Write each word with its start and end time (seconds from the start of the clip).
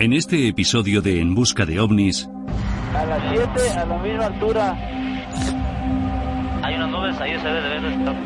En 0.00 0.12
este 0.12 0.46
episodio 0.46 1.02
de 1.02 1.20
En 1.20 1.34
Busca 1.34 1.66
de 1.66 1.80
OVNIs... 1.80 2.28
A 2.94 3.04
las 3.04 3.20
7, 3.32 3.70
a 3.78 3.84
la 3.84 3.98
misma 3.98 4.26
altura. 4.26 4.72
Hay 6.62 6.74
unas 6.76 6.90
nubes, 6.90 7.20
ahí 7.20 7.32
se 7.32 7.44
ve, 7.44 7.60
de 7.60 7.98
estar. 7.98 8.16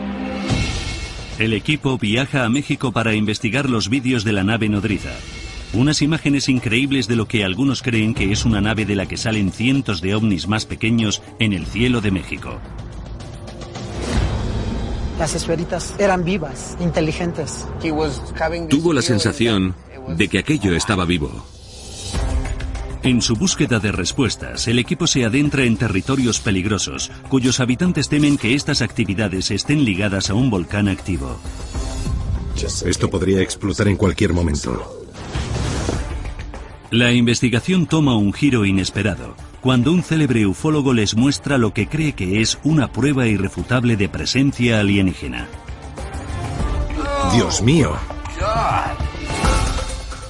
El 1.38 1.54
equipo 1.54 1.96
viaja 1.96 2.44
a 2.44 2.50
México 2.50 2.92
para 2.92 3.14
investigar 3.14 3.70
los 3.70 3.88
vídeos 3.88 4.22
de 4.22 4.34
la 4.34 4.44
nave 4.44 4.68
nodriza. 4.68 5.12
Unas 5.72 6.02
imágenes 6.02 6.50
increíbles 6.50 7.08
de 7.08 7.16
lo 7.16 7.26
que 7.26 7.42
algunos 7.42 7.80
creen 7.80 8.12
que 8.12 8.30
es 8.30 8.44
una 8.44 8.60
nave 8.60 8.84
de 8.84 8.94
la 8.94 9.06
que 9.06 9.16
salen 9.16 9.50
cientos 9.50 10.02
de 10.02 10.14
ovnis 10.14 10.48
más 10.48 10.66
pequeños 10.66 11.22
en 11.38 11.54
el 11.54 11.64
cielo 11.64 12.02
de 12.02 12.10
México. 12.10 12.60
Las 15.18 15.34
esferitas 15.34 15.94
eran 15.98 16.22
vivas, 16.22 16.76
inteligentes. 16.80 17.66
Tuvo 18.68 18.92
la 18.92 19.00
sensación 19.00 19.74
de 20.08 20.28
que 20.28 20.38
aquello 20.38 20.76
estaba 20.76 21.06
vivo. 21.06 21.42
En 23.04 23.20
su 23.20 23.34
búsqueda 23.34 23.80
de 23.80 23.90
respuestas, 23.90 24.68
el 24.68 24.78
equipo 24.78 25.08
se 25.08 25.24
adentra 25.24 25.64
en 25.64 25.76
territorios 25.76 26.38
peligrosos, 26.38 27.10
cuyos 27.28 27.58
habitantes 27.58 28.08
temen 28.08 28.38
que 28.38 28.54
estas 28.54 28.80
actividades 28.80 29.50
estén 29.50 29.84
ligadas 29.84 30.30
a 30.30 30.34
un 30.34 30.50
volcán 30.50 30.86
activo. 30.86 31.36
Esto 32.54 33.10
podría 33.10 33.40
explotar 33.40 33.88
en 33.88 33.96
cualquier 33.96 34.32
momento. 34.32 35.02
La 36.92 37.10
investigación 37.10 37.86
toma 37.86 38.16
un 38.16 38.32
giro 38.32 38.64
inesperado, 38.64 39.34
cuando 39.60 39.92
un 39.92 40.04
célebre 40.04 40.46
ufólogo 40.46 40.92
les 40.92 41.16
muestra 41.16 41.58
lo 41.58 41.74
que 41.74 41.88
cree 41.88 42.12
que 42.12 42.40
es 42.40 42.58
una 42.62 42.92
prueba 42.92 43.26
irrefutable 43.26 43.96
de 43.96 44.08
presencia 44.08 44.78
alienígena. 44.78 45.48
Dios 47.32 47.62
mío. 47.62 47.96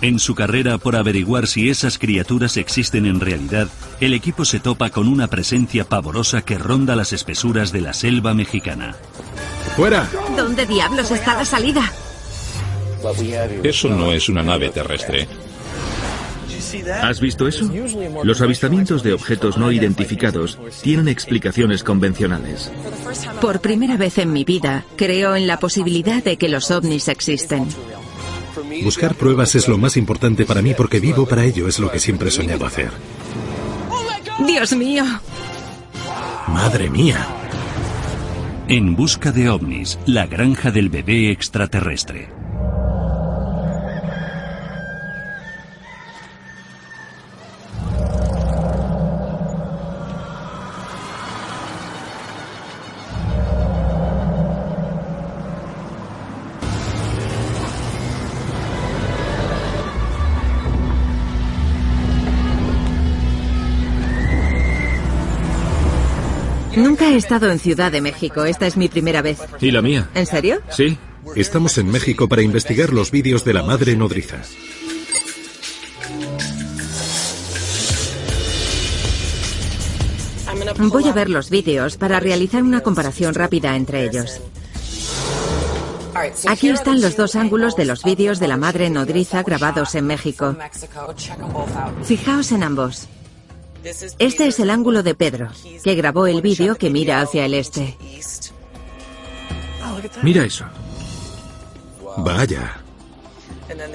En 0.03 0.19
su 0.19 0.35
carrera 0.35 0.79
por 0.79 0.97
averiguar 0.97 1.47
si 1.47 1.71
esas 1.71 1.97
criaturas 1.97 2.57
existen 2.57 3.07
en 3.07 3.21
realidad, 3.21 3.69
el 4.01 4.15
equipo 4.15 4.45
se 4.45 4.59
topa 4.59 4.91
con 4.91 5.07
una 5.07 5.29
presencia 5.29 5.85
pavorosa 5.85 6.43
que 6.43 6.59
ronda 6.59 6.97
las 6.97 7.13
espesuras 7.13 7.71
de 7.71 7.83
la 7.83 7.95
selva 7.95 8.35
mexicana. 8.35 8.97
¡Fuera! 9.77 10.09
¿Dónde 10.37 10.67
diablos 10.67 11.13
está 11.13 11.37
la 11.37 11.45
salida? 11.45 11.93
Eso 13.63 13.91
no 13.91 14.13
es 14.13 14.29
una 14.29 14.43
nave 14.43 14.71
terrestre. 14.71 15.29
¿Has 17.03 17.21
visto 17.21 17.47
eso? 17.47 17.71
Los 18.25 18.41
avistamientos 18.41 19.05
de 19.05 19.13
objetos 19.13 19.57
no 19.57 19.71
identificados 19.71 20.59
tienen 20.83 21.07
explicaciones 21.07 21.85
convencionales. 21.85 22.73
Por 23.41 23.61
primera 23.61 23.97
vez 23.97 24.19
en 24.19 24.33
mi 24.33 24.45
vida, 24.45 24.85
creo 24.97 25.37
en 25.37 25.47
la 25.47 25.59
posibilidad 25.59 26.25
de 26.25 26.37
que 26.39 26.49
los 26.49 26.71
ovnis 26.73 27.09
existen. 27.09 27.69
Buscar 28.83 29.15
pruebas 29.15 29.55
es 29.55 29.69
lo 29.69 29.79
más 29.79 29.97
importante 29.97 30.45
para 30.45 30.63
mí 30.63 30.75
porque 30.75 31.01
vivo 31.01 31.27
para 31.27 31.45
ello, 31.45 31.69
es 31.69 31.79
lo 31.79 31.91
que 31.91 31.99
siempre 31.99 32.29
he 32.29 32.33
soñado 32.33 32.67
hacer. 32.67 32.91
Dios 34.47 34.75
mío. 34.75 35.05
Madre 36.49 36.91
mía. 36.91 37.27
En 38.69 38.95
busca 38.97 39.33
de 39.33 39.51
ovnis, 39.51 39.99
la 40.07 40.27
granja 40.27 40.71
del 40.71 40.89
bebé 40.89 41.31
extraterrestre. 41.31 42.42
He 67.13 67.17
estado 67.17 67.51
en 67.51 67.59
Ciudad 67.59 67.93
de 67.93 68.01
México. 68.01 68.45
Esta 68.45 68.67
es 68.67 68.77
mi 68.77 68.89
primera 68.89 69.23
vez. 69.23 69.39
¿Y 69.61 69.71
la 69.71 69.83
mía? 69.83 70.09
¿En 70.15 70.27
serio? 70.27 70.61
Sí. 70.71 70.99
Estamos 71.37 71.79
en 71.79 71.91
México 71.91 72.29
para 72.29 72.43
investigar 72.43 72.93
los 72.93 73.11
vídeos 73.11 73.45
de 73.45 73.55
la 73.55 73.63
madre 73.63 73.97
nodriza. 73.97 74.39
Voy 80.79 81.09
a 81.09 81.13
ver 81.13 81.29
los 81.29 81.51
vídeos 81.51 81.97
para 81.97 82.19
realizar 82.19 82.63
una 82.63 82.81
comparación 82.81 83.35
rápida 83.35 83.77
entre 83.77 84.05
ellos. 84.05 84.41
Aquí 86.47 86.69
están 86.69 87.01
los 87.01 87.17
dos 87.17 87.37
ángulos 87.37 87.77
de 87.77 87.85
los 87.85 88.03
vídeos 88.05 88.39
de 88.39 88.49
la 88.49 88.57
madre 88.57 88.91
nodriza 88.91 89.43
grabados 89.43 89.95
en 89.95 90.07
México. 90.07 90.57
Fijaos 92.03 92.53
en 92.53 92.63
ambos. 92.63 93.09
Este 93.85 94.47
es 94.47 94.61
el 94.61 94.71
ángulo 94.71 95.03
de 95.03 95.15
Pedro, 95.15 95.51
que 95.83 95.95
grabó 95.95 96.27
el 96.27 96.41
vídeo 96.41 96.77
que 96.77 96.91
mira 96.91 97.21
hacia 97.21 97.47
el 97.47 97.55
este. 97.55 97.97
Mira 100.23 100.45
eso. 100.45 100.65
Vaya. 102.19 102.81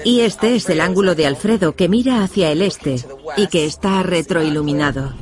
Y 0.04 0.20
este 0.20 0.56
es 0.56 0.68
el 0.68 0.80
ángulo 0.80 1.14
de 1.14 1.26
Alfredo, 1.26 1.74
que 1.74 1.88
mira 1.88 2.22
hacia 2.22 2.50
el 2.50 2.62
este 2.62 3.04
y 3.36 3.46
que 3.46 3.64
está 3.64 4.02
retroiluminado. 4.02 5.14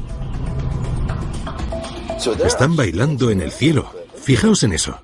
Están 2.44 2.74
bailando 2.74 3.30
en 3.30 3.42
el 3.42 3.52
cielo. 3.52 3.90
Fijaos 4.20 4.62
en 4.62 4.72
eso. 4.72 4.98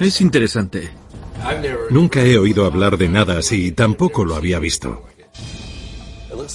Es 0.00 0.20
interesante. 0.20 0.90
Nunca 1.90 2.22
he 2.22 2.38
oído 2.38 2.66
hablar 2.66 2.96
de 2.96 3.08
nada 3.08 3.38
así 3.38 3.66
y 3.66 3.72
tampoco 3.72 4.24
lo 4.24 4.34
había 4.34 4.58
visto. 4.58 5.04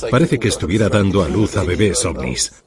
Parece 0.10 0.40
que 0.40 0.48
estuviera 0.48 0.90
dando 0.90 1.24
a 1.24 1.30
luz 1.30 1.58
a 1.58 1.64
bebés 1.64 2.06
ovnis. 2.06 2.64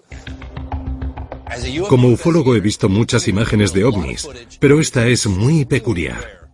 Como 1.89 2.09
ufólogo 2.09 2.55
he 2.55 2.61
visto 2.61 2.89
muchas 2.89 3.29
imágenes 3.29 3.73
de 3.73 3.85
ovnis, 3.85 4.29
pero 4.59 4.81
esta 4.81 5.07
es 5.07 5.27
muy 5.27 5.65
peculiar. 5.65 6.49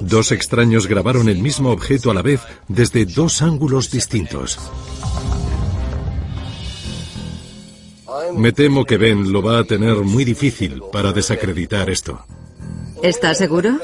Dos 0.00 0.32
extraños 0.32 0.86
grabaron 0.86 1.28
el 1.28 1.38
mismo 1.38 1.70
objeto 1.70 2.10
a 2.10 2.14
la 2.14 2.22
vez 2.22 2.40
desde 2.68 3.04
dos 3.04 3.42
ángulos 3.42 3.90
distintos. 3.90 4.58
Me 8.36 8.52
temo 8.52 8.84
que 8.84 8.96
Ben 8.96 9.32
lo 9.32 9.42
va 9.42 9.58
a 9.58 9.64
tener 9.64 9.96
muy 9.96 10.24
difícil 10.24 10.82
para 10.92 11.12
desacreditar 11.12 11.90
esto. 11.90 12.24
¿Estás 13.02 13.38
seguro? 13.38 13.78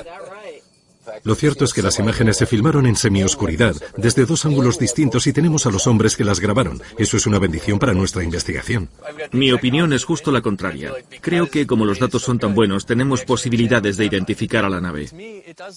Lo 1.25 1.35
cierto 1.35 1.65
es 1.65 1.73
que 1.73 1.83
las 1.83 1.99
imágenes 1.99 2.37
se 2.37 2.47
filmaron 2.47 2.87
en 2.87 2.97
semioscuridad, 2.97 3.75
desde 3.97 4.27
dos 4.27 4.45
ángulos 4.45 4.79
distintos 4.79 5.27
y 5.27 5.33
tenemos 5.33 5.67
a 5.67 5.71
los 5.71 5.87
hombres 5.87 6.17
que 6.17 6.25
las 6.25 6.41
grabaron. 6.41 6.83
Eso 6.99 7.17
es 7.17 7.27
una 7.27 7.39
bendición 7.39 7.79
para 7.79 7.95
nuestra 7.95 8.23
investigación. 8.25 8.89
Mi 9.33 9.53
opinión 9.53 9.93
es 9.93 10.05
justo 10.05 10.33
la 10.33 10.41
contraria. 10.41 10.93
Creo 11.21 11.49
que 11.51 11.67
como 11.67 11.85
los 11.85 11.99
datos 11.99 12.23
son 12.23 12.39
tan 12.39 12.55
buenos, 12.55 12.87
tenemos 12.87 13.25
posibilidades 13.25 13.97
de 13.97 14.07
identificar 14.07 14.65
a 14.65 14.71
la 14.71 14.81
nave. 14.81 15.09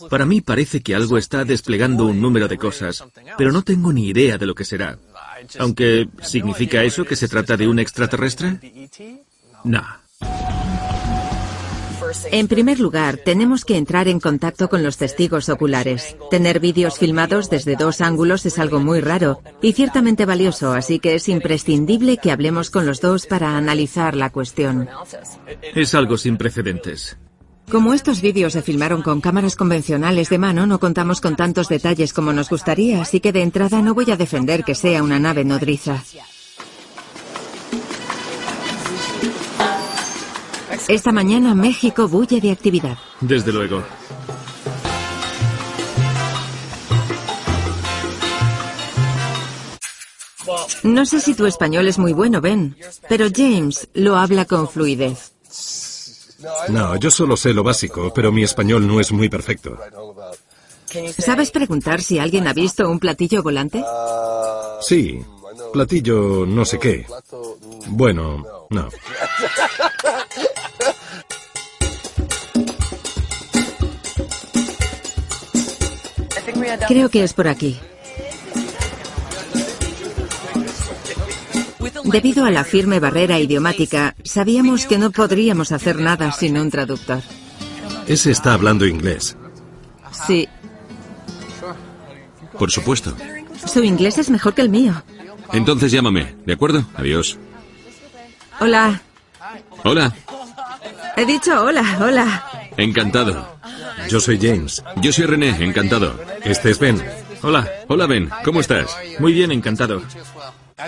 Para 0.10 0.26
mí 0.26 0.42
parece 0.42 0.82
que 0.82 0.96
algo 0.96 1.18
está 1.18 1.46
desplegando 1.46 2.06
un 2.06 2.22
número 2.22 2.48
de 2.48 2.58
cosas, 2.58 3.04
pero 3.38 3.52
no 3.52 3.64
tengo 3.64 3.94
ni 3.94 4.08
idea 4.08 4.38
de 4.38 4.46
lo 4.46 4.56
que 4.56 4.66
será. 4.66 4.98
Aunque, 5.58 6.08
¿significa 6.22 6.84
eso 6.84 7.06
que 7.06 7.16
se 7.16 7.28
trata 7.28 7.58
de 7.58 7.68
un 7.68 7.80
extraterrestre? 7.80 8.60
No. 9.64 9.84
En 12.32 12.48
primer 12.48 12.80
lugar, 12.80 13.18
tenemos 13.18 13.66
que 13.66 13.78
entrar 13.78 14.08
en 14.08 14.20
contacto 14.20 14.70
con 14.70 14.84
los 14.84 14.98
testigos 14.98 15.50
oculares. 15.50 16.16
Tener 16.30 16.60
vídeos 16.60 16.98
filmados 16.98 17.50
desde 17.50 17.76
dos 17.76 18.02
ángulos 18.02 18.46
es 18.46 18.60
algo 18.60 18.80
muy 18.80 19.02
raro 19.02 19.42
y 19.62 19.74
ciertamente 19.74 20.26
valioso, 20.26 20.74
así 20.74 21.00
que 21.00 21.16
es 21.16 21.30
imprescindible 21.30 22.18
que 22.18 22.32
hablemos 22.32 22.70
con 22.70 22.86
los 22.86 23.02
dos 23.02 23.26
para 23.26 23.58
analizar 23.58 24.16
la 24.16 24.30
cuestión. 24.30 24.88
Es 25.76 25.94
algo 25.94 26.18
sin 26.18 26.38
precedentes. 26.38 27.18
Como 27.70 27.94
estos 27.94 28.22
vídeos 28.22 28.54
se 28.54 28.64
filmaron 28.64 29.04
con 29.04 29.22
cámaras 29.22 29.56
convencionales 29.56 30.30
de 30.30 30.40
mano, 30.40 30.66
no 30.66 30.80
contamos 30.80 31.22
con 31.22 31.36
tantos 31.36 31.70
detalles 31.70 32.14
como 32.14 32.34
nos 32.34 32.50
gustaría, 32.50 33.00
así 33.00 33.20
que 33.20 33.32
de 33.32 33.44
entrada 33.44 33.84
no 33.84 33.94
voy 33.94 34.10
a 34.10 34.18
defender 34.18 34.64
que 34.64 34.74
sea 34.74 35.04
una 35.04 35.20
nave 35.20 35.46
nodriza. 35.46 36.04
Esta 40.88 41.12
mañana 41.12 41.54
México 41.56 42.08
bulle 42.08 42.42
de 42.42 42.52
actividad. 42.52 42.98
Desde 43.22 43.52
luego. 43.52 43.84
No 50.84 51.06
sé 51.06 51.20
si 51.20 51.34
tu 51.34 51.46
español 51.46 51.88
es 51.88 52.00
muy 52.00 52.14
bueno, 52.14 52.42
Ben, 52.42 52.76
pero 53.08 53.28
James 53.34 53.88
lo 53.94 54.16
habla 54.16 54.46
con 54.46 54.68
fluidez. 54.68 55.32
No, 56.70 56.96
yo 56.96 57.12
solo 57.12 57.36
sé 57.36 57.54
lo 57.54 57.64
básico, 57.64 58.14
pero 58.14 58.32
mi 58.32 58.44
español 58.44 58.88
no 58.88 59.00
es 59.00 59.12
muy 59.12 59.30
perfecto. 59.30 59.78
¿Sabes 61.18 61.52
preguntar 61.52 62.02
si 62.02 62.18
alguien 62.18 62.48
ha 62.48 62.54
visto 62.54 62.90
un 62.90 63.00
platillo 63.00 63.44
volante? 63.44 63.84
Sí, 64.82 65.22
platillo 65.74 66.46
no 66.46 66.66
sé 66.66 66.80
qué. 66.80 67.06
Bueno, 67.88 68.44
no. 68.70 68.90
Creo 76.88 77.10
que 77.10 77.24
es 77.24 77.34
por 77.34 77.48
aquí. 77.48 77.80
Debido 82.04 82.46
a 82.46 82.52
la 82.52 82.64
firme 82.64 83.00
barrera 83.00 83.40
idiomática, 83.40 84.16
sabíamos 84.24 84.86
que 84.86 84.98
no 84.98 85.12
podríamos 85.12 85.72
hacer 85.72 86.00
nada 86.00 86.32
sin 86.32 86.58
un 86.58 86.72
traductor. 86.72 87.22
Ese 88.08 88.32
está 88.32 88.54
hablando 88.54 88.86
inglés. 88.86 89.38
Sí. 90.28 90.48
Por 92.58 92.72
supuesto. 92.72 93.16
Su 93.66 93.84
inglés 93.84 94.18
es 94.18 94.30
mejor 94.30 94.54
que 94.54 94.62
el 94.62 94.70
mío. 94.70 95.04
Entonces 95.54 95.92
llámame, 95.92 96.36
¿de 96.46 96.54
acuerdo? 96.54 96.84
Adiós. 96.96 97.38
Hola. 98.60 99.02
Hola. 99.84 100.14
He 101.16 101.26
dicho 101.26 101.64
hola, 101.64 101.98
hola. 102.02 102.72
Encantado. 102.78 103.59
Yo 104.10 104.20
soy 104.20 104.40
James. 104.42 104.84
Yo 105.04 105.14
soy 105.14 105.26
René, 105.28 105.50
encantado. 105.64 106.20
Este 106.44 106.72
es 106.72 106.80
Ben. 106.80 107.00
Hola. 107.44 107.70
Hola 107.88 108.08
Ben, 108.08 108.28
¿cómo 108.44 108.60
estás? 108.60 108.98
Muy 109.20 109.34
bien, 109.34 109.52
encantado. 109.52 110.02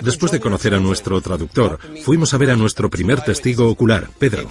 Después 0.02 0.32
de 0.32 0.40
conocer 0.40 0.74
a 0.74 0.80
nuestro 0.80 1.20
traductor, 1.20 1.78
fuimos 2.04 2.34
a 2.34 2.38
ver 2.38 2.50
a 2.50 2.56
nuestro 2.56 2.90
primer 2.90 3.20
testigo 3.20 3.68
ocular, 3.68 4.08
Pedro. 4.18 4.48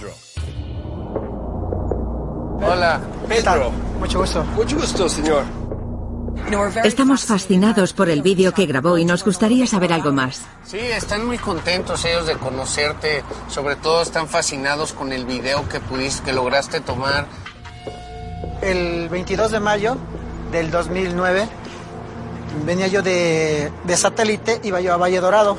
Hola, 2.62 2.98
Pedro. 3.28 3.70
Mucho 3.98 4.20
gusto. 4.20 4.42
Mucho 4.56 4.76
gusto, 4.76 5.06
señor. 5.06 5.44
Estamos 6.84 7.24
fascinados 7.24 7.92
por 7.92 8.08
el 8.08 8.22
vídeo 8.22 8.52
que 8.52 8.66
grabó 8.66 8.96
y 8.96 9.04
nos 9.04 9.24
gustaría 9.24 9.66
saber 9.66 9.92
algo 9.92 10.12
más. 10.12 10.42
Sí, 10.64 10.78
están 10.78 11.26
muy 11.26 11.38
contentos 11.38 12.04
ellos 12.06 12.26
de 12.26 12.36
conocerte. 12.36 13.22
Sobre 13.48 13.76
todo 13.76 14.02
están 14.02 14.28
fascinados 14.28 14.92
con 14.92 15.12
el 15.12 15.26
video 15.26 15.68
que 15.68 15.80
pudiste, 15.80 16.24
que 16.24 16.32
lograste 16.32 16.80
tomar. 16.80 17.26
El 18.62 19.08
22 19.08 19.50
de 19.50 19.60
mayo 19.60 19.96
del 20.50 20.70
2009 20.70 21.48
venía 22.64 22.86
yo 22.86 23.02
de, 23.02 23.70
de 23.84 23.96
satélite, 23.96 24.60
iba 24.62 24.80
yo 24.80 24.92
a 24.92 24.96
Valle 24.96 25.20
Dorado. 25.20 25.58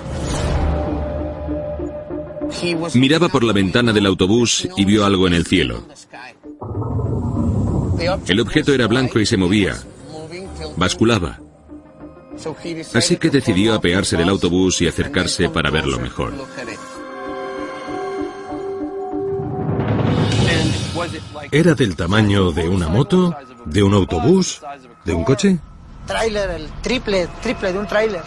Miraba 2.94 3.30
por 3.30 3.44
la 3.44 3.54
ventana 3.54 3.92
del 3.92 4.06
autobús 4.06 4.68
y 4.78 4.86
vio 4.86 5.06
algo 5.06 5.28
en 5.28 5.34
el 5.34 5.46
cielo. 5.46 5.84
El 8.28 8.40
objeto 8.40 8.74
era 8.74 8.88
blanco 8.88 9.20
y 9.20 9.26
se 9.26 9.38
movía, 9.38 9.76
basculaba. 10.78 11.40
Así 12.94 13.18
que 13.18 13.30
decidió 13.30 13.74
apearse 13.74 14.18
del 14.18 14.30
autobús 14.30 14.82
y 14.82 14.88
acercarse 14.88 15.50
para 15.50 15.70
verlo 15.70 16.00
mejor. 16.00 16.34
¿Era 21.52 21.74
del 21.74 21.96
tamaño 21.96 22.52
de 22.52 22.68
una 22.70 22.88
moto? 22.88 23.36
¿De 23.66 23.82
un 23.84 23.94
autobús? 23.94 24.62
¿De 25.06 25.14
un 25.14 25.24
coche? 25.24 25.58
Tráiler, 26.08 26.50
el 26.52 26.68
triple, 26.82 27.28
triple 27.42 27.72
de 27.74 27.80
un 27.80 27.88
tráiler. 27.88 28.22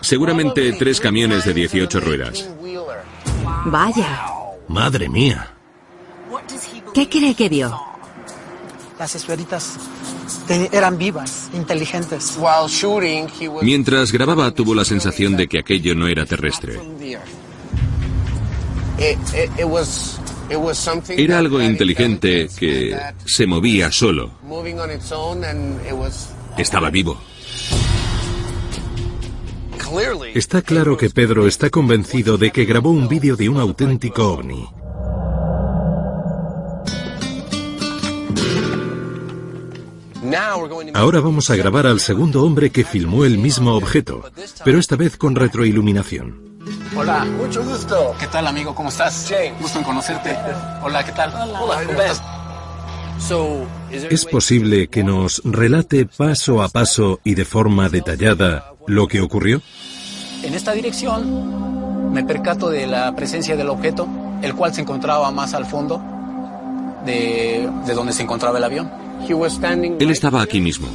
Seguramente 0.00 0.72
tres 0.74 1.00
camiones 1.00 1.44
de 1.44 1.54
18 1.54 2.00
ruedas. 2.00 2.48
Vaya. 3.66 4.26
Madre 4.68 5.08
mía. 5.08 5.54
¿Qué 6.94 7.08
cree 7.08 7.34
que 7.34 7.48
vio? 7.48 7.78
Las 8.98 9.14
esferitas 9.14 9.76
te- 10.46 10.68
eran 10.76 10.98
vivas, 10.98 11.50
inteligentes. 11.54 12.38
Mientras 13.62 14.12
grababa 14.12 14.50
tuvo 14.52 14.74
la 14.74 14.84
sensación 14.84 15.36
de 15.36 15.48
que 15.48 15.58
aquello 15.58 15.94
no 15.94 16.06
era 16.06 16.26
terrestre. 16.26 16.78
Era 21.16 21.38
algo 21.38 21.60
inteligente 21.60 22.48
que 22.58 22.96
se 23.24 23.46
movía 23.46 23.90
solo. 23.90 24.32
Estaba 26.56 26.90
vivo. 26.90 27.20
Está 30.34 30.62
claro 30.62 30.96
que 30.96 31.10
Pedro 31.10 31.46
está 31.46 31.68
convencido 31.68 32.38
de 32.38 32.50
que 32.50 32.64
grabó 32.64 32.90
un 32.90 33.08
vídeo 33.08 33.36
de 33.36 33.48
un 33.48 33.58
auténtico 33.58 34.32
ovni. 34.32 34.66
Ahora 40.94 41.20
vamos 41.20 41.50
a 41.50 41.56
grabar 41.56 41.86
al 41.86 42.00
segundo 42.00 42.44
hombre 42.44 42.70
que 42.70 42.84
filmó 42.84 43.24
el 43.24 43.38
mismo 43.38 43.74
objeto, 43.74 44.22
pero 44.64 44.78
esta 44.78 44.96
vez 44.96 45.16
con 45.16 45.34
retroiluminación. 45.34 46.51
Hola. 46.96 47.24
Mucho 47.24 47.64
gusto. 47.64 48.14
¿Qué 48.18 48.26
tal, 48.26 48.46
amigo? 48.46 48.74
¿Cómo 48.74 48.88
estás? 48.88 49.26
James. 49.28 49.60
Gusto 49.60 49.78
en 49.78 49.84
conocerte. 49.84 50.36
Hola, 50.82 51.04
¿qué 51.04 51.12
tal? 51.12 51.32
Hola, 51.34 51.82
¿cómo 51.86 52.00
estás? 52.00 52.22
¿Es 54.10 54.24
posible 54.26 54.88
que 54.88 55.04
nos 55.04 55.42
relate 55.44 56.06
paso 56.06 56.62
a 56.62 56.68
paso 56.68 57.20
y 57.24 57.34
de 57.34 57.44
forma 57.44 57.88
detallada 57.88 58.72
lo 58.86 59.06
que 59.06 59.20
ocurrió? 59.20 59.62
En 60.42 60.54
esta 60.54 60.72
dirección 60.72 62.12
me 62.12 62.24
percato 62.24 62.68
de 62.68 62.86
la 62.86 63.14
presencia 63.14 63.56
del 63.56 63.70
objeto, 63.70 64.08
el 64.42 64.54
cual 64.54 64.74
se 64.74 64.80
encontraba 64.80 65.30
más 65.30 65.54
al 65.54 65.66
fondo 65.66 66.02
de, 67.06 67.70
de 67.86 67.94
donde 67.94 68.12
se 68.12 68.22
encontraba 68.22 68.58
el 68.58 68.64
avión. 68.64 68.90
He 69.28 69.34
was 69.34 69.52
standing 69.52 69.96
Él 70.00 70.10
estaba 70.10 70.42
aquí 70.42 70.60
mismo. 70.60 70.88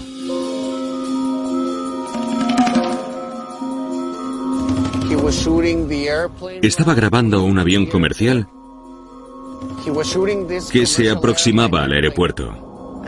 Estaba 6.62 6.94
grabando 6.94 7.44
un 7.44 7.60
avión 7.60 7.86
comercial 7.86 8.48
que 10.72 10.86
se 10.86 11.10
aproximaba 11.10 11.84
al 11.84 11.94
aeropuerto. 11.94 13.04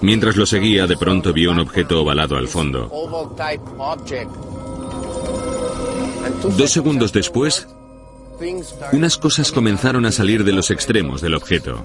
Mientras 0.00 0.36
lo 0.36 0.46
seguía, 0.46 0.86
de 0.86 0.96
pronto 0.96 1.32
vio 1.32 1.52
un 1.52 1.60
objeto 1.60 2.02
ovalado 2.02 2.36
al 2.36 2.48
fondo. 2.48 2.90
Dos 6.56 6.70
segundos 6.70 7.12
después, 7.12 7.68
unas 8.92 9.16
cosas 9.18 9.52
comenzaron 9.52 10.06
a 10.06 10.12
salir 10.12 10.44
de 10.44 10.52
los 10.52 10.70
extremos 10.70 11.20
del 11.20 11.34
objeto. 11.34 11.84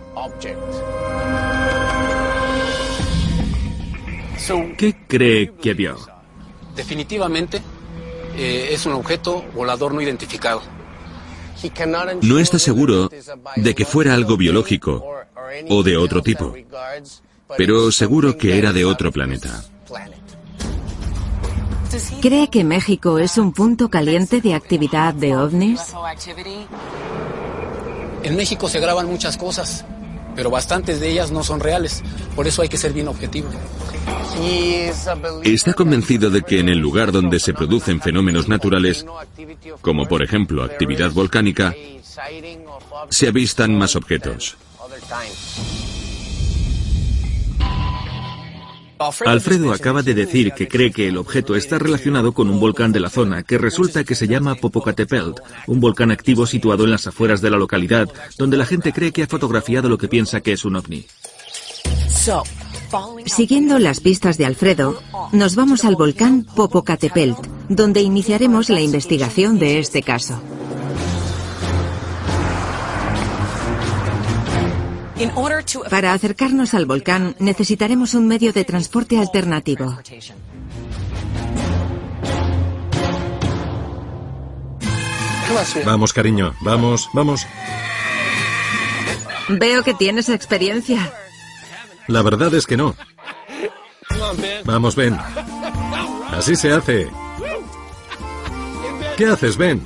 ¿Qué 4.77 4.95
cree 5.07 5.53
que 5.53 5.73
vio? 5.73 5.97
definitivamente 6.77 7.61
eh, 8.37 8.69
es 8.71 8.85
un 8.85 8.93
objeto 8.93 9.43
volador 9.53 9.93
no 9.93 10.01
identificado. 10.01 10.61
No 12.21 12.39
está 12.39 12.59
seguro 12.59 13.09
de 13.55 13.75
que 13.75 13.85
fuera 13.85 14.13
algo 14.13 14.37
biológico 14.37 15.03
o 15.69 15.83
de 15.83 15.97
otro 15.97 16.21
tipo, 16.21 16.53
pero 17.57 17.91
seguro 17.91 18.37
que 18.37 18.57
era 18.57 18.71
de 18.71 18.85
otro 18.85 19.11
planeta. 19.11 19.63
¿Cree 22.21 22.49
que 22.49 22.63
México 22.63 23.17
es 23.17 23.37
un 23.37 23.53
punto 23.53 23.89
caliente 23.89 24.41
de 24.41 24.53
actividad 24.53 25.13
de 25.13 25.35
ovnis? 25.35 25.93
En 28.23 28.35
México 28.35 28.67
se 28.67 28.79
graban 28.79 29.07
muchas 29.07 29.37
cosas, 29.37 29.85
pero 30.37 30.51
bastantes 30.51 30.99
de 30.99 31.09
ellas 31.09 31.31
no 31.31 31.43
son 31.43 31.59
reales. 31.59 32.03
Por 32.35 32.45
eso 32.47 32.61
hay 32.61 32.69
que 32.69 32.77
ser 32.77 32.93
bien 32.93 33.07
objetivo. 33.07 33.49
Está 35.43 35.73
convencido 35.73 36.29
de 36.29 36.43
que 36.43 36.59
en 36.59 36.69
el 36.69 36.77
lugar 36.77 37.11
donde 37.11 37.39
se 37.39 37.55
producen 37.55 37.99
fenómenos 37.99 38.47
naturales, 38.47 39.03
como 39.81 40.05
por 40.05 40.21
ejemplo 40.21 40.63
actividad 40.63 41.11
volcánica, 41.11 41.75
se 43.09 43.27
avistan 43.27 43.75
más 43.75 43.95
objetos. 43.95 44.57
Alfredo 49.25 49.71
acaba 49.71 50.01
de 50.01 50.13
decir 50.13 50.51
que 50.53 50.67
cree 50.67 50.91
que 50.91 51.07
el 51.07 51.17
objeto 51.17 51.55
está 51.55 51.77
relacionado 51.77 52.33
con 52.33 52.49
un 52.49 52.59
volcán 52.59 52.91
de 52.91 52.99
la 52.99 53.09
zona 53.09 53.43
que 53.43 53.57
resulta 53.57 54.03
que 54.03 54.15
se 54.15 54.27
llama 54.27 54.55
Popocatépetl, 54.55 55.41
un 55.67 55.79
volcán 55.79 56.11
activo 56.11 56.45
situado 56.45 56.85
en 56.85 56.91
las 56.91 57.07
afueras 57.07 57.41
de 57.41 57.49
la 57.49 57.57
localidad, 57.57 58.09
donde 58.37 58.57
la 58.57 58.65
gente 58.65 58.91
cree 58.91 59.11
que 59.11 59.23
ha 59.23 59.27
fotografiado 59.27 59.89
lo 59.89 59.97
que 59.97 60.07
piensa 60.07 60.41
que 60.41 60.53
es 60.53 60.65
un 60.65 60.75
ovni. 60.75 61.05
Siguiendo 63.25 63.79
las 63.79 63.99
pistas 63.99 64.37
de 64.37 64.45
Alfredo, 64.45 65.01
nos 65.31 65.55
vamos 65.55 65.85
al 65.85 65.95
volcán 65.95 66.45
Popocatépetl, 66.55 67.33
donde 67.69 68.01
iniciaremos 68.01 68.69
la 68.69 68.81
investigación 68.81 69.59
de 69.59 69.79
este 69.79 70.01
caso. 70.01 70.41
Para 75.89 76.13
acercarnos 76.13 76.73
al 76.73 76.85
volcán 76.85 77.35
necesitaremos 77.39 78.13
un 78.13 78.27
medio 78.27 78.53
de 78.53 78.63
transporte 78.63 79.17
alternativo. 79.17 79.97
Vamos, 85.85 86.13
cariño, 86.13 86.53
vamos, 86.61 87.09
vamos. 87.13 87.47
Veo 89.49 89.83
que 89.83 89.93
tienes 89.93 90.29
experiencia. 90.29 91.11
La 92.07 92.21
verdad 92.21 92.53
es 92.53 92.67
que 92.67 92.77
no. 92.77 92.95
Vamos, 94.65 94.95
Ben. 94.95 95.17
Así 96.31 96.55
se 96.55 96.71
hace. 96.71 97.09
¿Qué 99.15 99.25
haces, 99.25 99.57
Ben? 99.57 99.85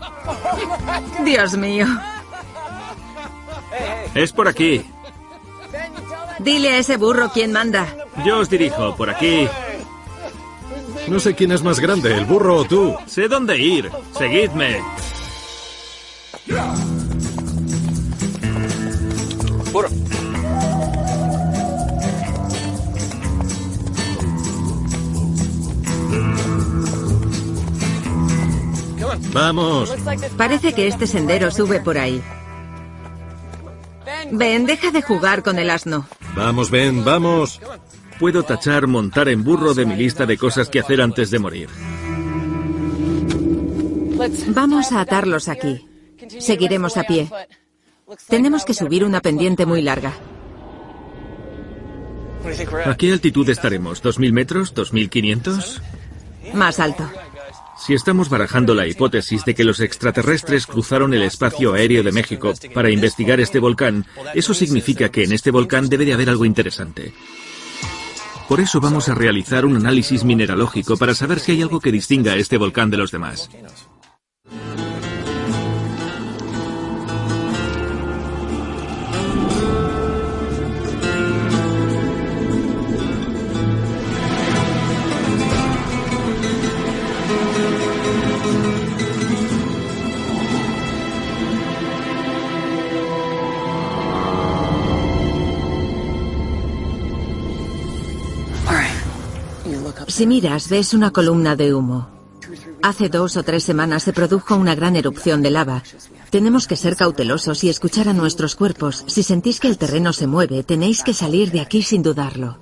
Dios 1.23 1.55
mío. 1.55 1.85
Es 4.13 4.33
por 4.33 4.47
aquí. 4.47 4.83
Dile 6.43 6.69
a 6.69 6.77
ese 6.79 6.97
burro 6.97 7.31
quién 7.33 7.51
manda. 7.51 7.87
Yo 8.25 8.39
os 8.39 8.49
dirijo 8.49 8.95
por 8.95 9.09
aquí. 9.09 9.47
No 11.07 11.19
sé 11.19 11.35
quién 11.35 11.51
es 11.51 11.63
más 11.63 11.79
grande, 11.79 12.15
el 12.15 12.25
burro 12.25 12.57
o 12.57 12.65
tú. 12.65 12.95
Sé 13.05 13.27
dónde 13.27 13.57
ir. 13.57 13.91
Seguidme. 14.17 14.81
Vamos. 29.33 29.95
Parece 30.37 30.73
que 30.73 30.87
este 30.87 31.07
sendero 31.07 31.51
sube 31.51 31.79
por 31.79 31.97
ahí. 31.97 32.21
Ben, 34.31 34.65
deja 34.65 34.91
de 34.91 35.01
jugar 35.01 35.43
con 35.43 35.57
el 35.57 35.69
asno. 35.69 36.05
Vamos, 36.35 36.71
Ben, 36.71 37.03
vamos. 37.03 37.59
Puedo 38.19 38.43
tachar 38.43 38.87
montar 38.87 39.29
en 39.29 39.43
burro 39.43 39.73
de 39.73 39.85
mi 39.85 39.95
lista 39.95 40.25
de 40.25 40.37
cosas 40.37 40.69
que 40.69 40.79
hacer 40.79 41.01
antes 41.01 41.31
de 41.31 41.39
morir. 41.39 41.69
Vamos 44.49 44.91
a 44.91 45.01
atarlos 45.01 45.47
aquí. 45.49 45.87
Seguiremos 46.39 46.97
a 46.97 47.03
pie. 47.03 47.29
Tenemos 48.27 48.65
que 48.65 48.73
subir 48.73 49.03
una 49.03 49.21
pendiente 49.21 49.65
muy 49.65 49.81
larga. 49.81 50.13
¿A 52.85 52.95
qué 52.95 53.11
altitud 53.11 53.47
estaremos? 53.49 54.03
¿2.000 54.03 54.31
metros? 54.31 54.75
¿2.500? 54.75 55.81
Más 56.53 56.79
alto. 56.79 57.09
Si 57.85 57.95
estamos 57.95 58.29
barajando 58.29 58.75
la 58.75 58.85
hipótesis 58.85 59.43
de 59.43 59.55
que 59.55 59.63
los 59.63 59.79
extraterrestres 59.79 60.67
cruzaron 60.67 61.15
el 61.15 61.23
espacio 61.23 61.73
aéreo 61.73 62.03
de 62.03 62.11
México 62.11 62.53
para 62.75 62.91
investigar 62.91 63.39
este 63.39 63.57
volcán, 63.57 64.05
eso 64.35 64.53
significa 64.53 65.09
que 65.09 65.23
en 65.23 65.31
este 65.31 65.49
volcán 65.49 65.89
debe 65.89 66.05
de 66.05 66.13
haber 66.13 66.29
algo 66.29 66.45
interesante. 66.45 67.11
Por 68.47 68.59
eso 68.59 68.79
vamos 68.79 69.09
a 69.09 69.15
realizar 69.15 69.65
un 69.65 69.77
análisis 69.77 70.23
mineralógico 70.23 70.95
para 70.95 71.15
saber 71.15 71.39
si 71.39 71.53
hay 71.53 71.61
algo 71.63 71.79
que 71.79 71.91
distinga 71.91 72.33
a 72.33 72.35
este 72.35 72.57
volcán 72.57 72.91
de 72.91 72.97
los 72.97 73.11
demás. 73.11 73.49
Si 100.21 100.27
miras, 100.27 100.69
ves 100.69 100.93
una 100.93 101.09
columna 101.09 101.55
de 101.55 101.73
humo. 101.73 102.07
Hace 102.83 103.09
dos 103.09 103.37
o 103.37 103.41
tres 103.41 103.63
semanas 103.63 104.03
se 104.03 104.13
produjo 104.13 104.55
una 104.55 104.75
gran 104.75 104.95
erupción 104.95 105.41
de 105.41 105.49
lava. 105.49 105.81
Tenemos 106.29 106.67
que 106.67 106.75
ser 106.75 106.95
cautelosos 106.95 107.63
y 107.63 107.69
escuchar 107.69 108.07
a 108.07 108.13
nuestros 108.13 108.55
cuerpos. 108.55 109.03
Si 109.07 109.23
sentís 109.23 109.59
que 109.59 109.67
el 109.67 109.79
terreno 109.79 110.13
se 110.13 110.27
mueve, 110.27 110.61
tenéis 110.61 111.01
que 111.01 111.15
salir 111.15 111.49
de 111.51 111.61
aquí 111.61 111.81
sin 111.81 112.03
dudarlo. 112.03 112.59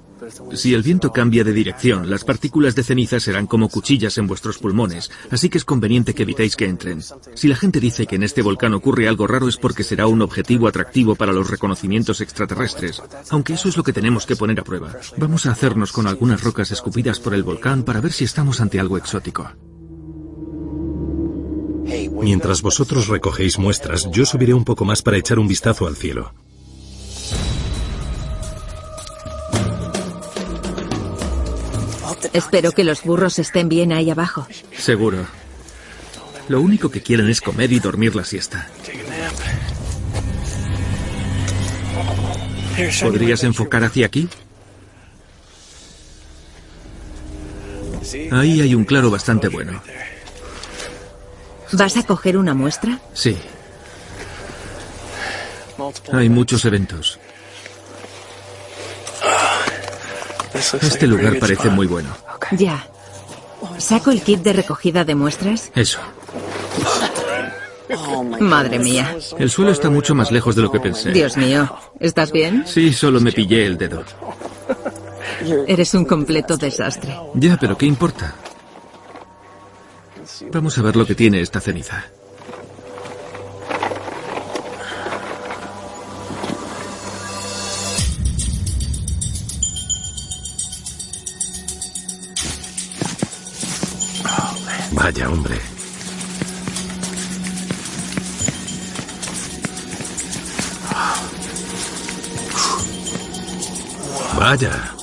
Si 0.53 0.73
el 0.73 0.83
viento 0.83 1.11
cambia 1.11 1.43
de 1.43 1.53
dirección, 1.53 2.09
las 2.09 2.23
partículas 2.23 2.75
de 2.75 2.83
ceniza 2.83 3.19
serán 3.19 3.47
como 3.47 3.69
cuchillas 3.69 4.17
en 4.17 4.27
vuestros 4.27 4.57
pulmones, 4.57 5.11
así 5.29 5.49
que 5.49 5.57
es 5.57 5.65
conveniente 5.65 6.13
que 6.13 6.23
evitéis 6.23 6.55
que 6.55 6.65
entren. 6.65 7.01
Si 7.35 7.47
la 7.47 7.55
gente 7.55 7.79
dice 7.79 8.07
que 8.07 8.15
en 8.15 8.23
este 8.23 8.41
volcán 8.41 8.73
ocurre 8.73 9.07
algo 9.07 9.27
raro 9.27 9.47
es 9.47 9.57
porque 9.57 9.83
será 9.83 10.07
un 10.07 10.21
objetivo 10.21 10.67
atractivo 10.67 11.15
para 11.15 11.33
los 11.33 11.49
reconocimientos 11.49 12.21
extraterrestres, 12.21 13.01
aunque 13.29 13.53
eso 13.53 13.69
es 13.69 13.77
lo 13.77 13.83
que 13.83 13.93
tenemos 13.93 14.25
que 14.25 14.35
poner 14.35 14.59
a 14.59 14.63
prueba. 14.63 14.93
Vamos 15.17 15.45
a 15.45 15.51
hacernos 15.51 15.91
con 15.91 16.07
algunas 16.07 16.43
rocas 16.43 16.71
escupidas 16.71 17.19
por 17.19 17.33
el 17.33 17.43
volcán 17.43 17.83
para 17.83 18.01
ver 18.01 18.11
si 18.11 18.23
estamos 18.23 18.61
ante 18.61 18.79
algo 18.79 18.97
exótico. 18.97 19.49
Mientras 22.21 22.61
vosotros 22.61 23.07
recogéis 23.07 23.57
muestras, 23.57 24.09
yo 24.11 24.25
subiré 24.25 24.53
un 24.53 24.65
poco 24.65 24.85
más 24.85 25.01
para 25.01 25.17
echar 25.17 25.39
un 25.39 25.47
vistazo 25.47 25.87
al 25.87 25.95
cielo. 25.95 26.33
Espero 32.33 32.71
que 32.71 32.83
los 32.83 33.03
burros 33.03 33.39
estén 33.39 33.69
bien 33.69 33.91
ahí 33.91 34.09
abajo. 34.09 34.47
Seguro. 34.77 35.25
Lo 36.47 36.61
único 36.61 36.89
que 36.89 37.01
quieren 37.01 37.29
es 37.29 37.41
comer 37.41 37.71
y 37.71 37.79
dormir 37.79 38.15
la 38.15 38.23
siesta. 38.23 38.67
¿Podrías 43.01 43.43
enfocar 43.43 43.83
hacia 43.83 44.05
aquí? 44.05 44.29
Ahí 48.31 48.61
hay 48.61 48.73
un 48.73 48.85
claro 48.85 49.11
bastante 49.11 49.47
bueno. 49.47 49.81
¿Vas 51.73 51.97
a 51.97 52.03
coger 52.03 52.37
una 52.37 52.53
muestra? 52.53 52.99
Sí. 53.13 53.37
Hay 56.11 56.29
muchos 56.29 56.65
eventos. 56.65 57.19
Este 60.81 61.07
lugar 61.07 61.39
parece 61.39 61.69
muy 61.69 61.87
bueno. 61.87 62.09
Ya. 62.51 62.87
¿Saco 63.77 64.11
el 64.11 64.21
kit 64.21 64.41
de 64.41 64.53
recogida 64.53 65.03
de 65.03 65.15
muestras? 65.15 65.71
Eso. 65.75 65.99
Madre 68.39 68.79
mía. 68.79 69.17
El 69.37 69.49
suelo 69.49 69.71
está 69.71 69.89
mucho 69.89 70.13
más 70.13 70.31
lejos 70.31 70.55
de 70.55 70.61
lo 70.61 70.71
que 70.71 70.79
pensé. 70.79 71.11
Dios 71.11 71.37
mío. 71.37 71.73
¿Estás 71.99 72.31
bien? 72.31 72.63
Sí, 72.67 72.93
solo 72.93 73.19
me 73.19 73.31
pillé 73.31 73.65
el 73.65 73.77
dedo. 73.77 74.03
Eres 75.67 75.93
un 75.93 76.05
completo 76.05 76.57
desastre. 76.57 77.15
Ya, 77.33 77.57
pero 77.57 77.77
¿qué 77.77 77.85
importa? 77.85 78.35
Vamos 80.51 80.77
a 80.77 80.81
ver 80.81 80.95
lo 80.95 81.05
que 81.05 81.15
tiene 81.15 81.41
esta 81.41 81.59
ceniza. 81.59 82.05
Vaya, 95.09 95.27
hombre. 95.27 95.55
Vaya. 104.37 104.93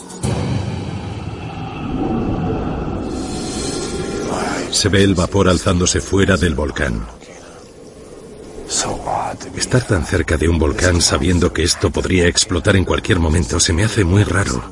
Se 4.70 4.88
ve 4.88 5.02
el 5.02 5.16
vapor 5.16 5.48
alzándose 5.48 6.00
fuera 6.00 6.36
del 6.36 6.54
volcán. 6.54 7.04
Estar 9.56 9.82
tan 9.88 10.06
cerca 10.06 10.36
de 10.36 10.48
un 10.48 10.60
volcán 10.60 11.02
sabiendo 11.02 11.52
que 11.52 11.64
esto 11.64 11.90
podría 11.90 12.28
explotar 12.28 12.76
en 12.76 12.84
cualquier 12.84 13.18
momento 13.18 13.58
se 13.58 13.72
me 13.72 13.82
hace 13.82 14.04
muy 14.04 14.22
raro. 14.22 14.70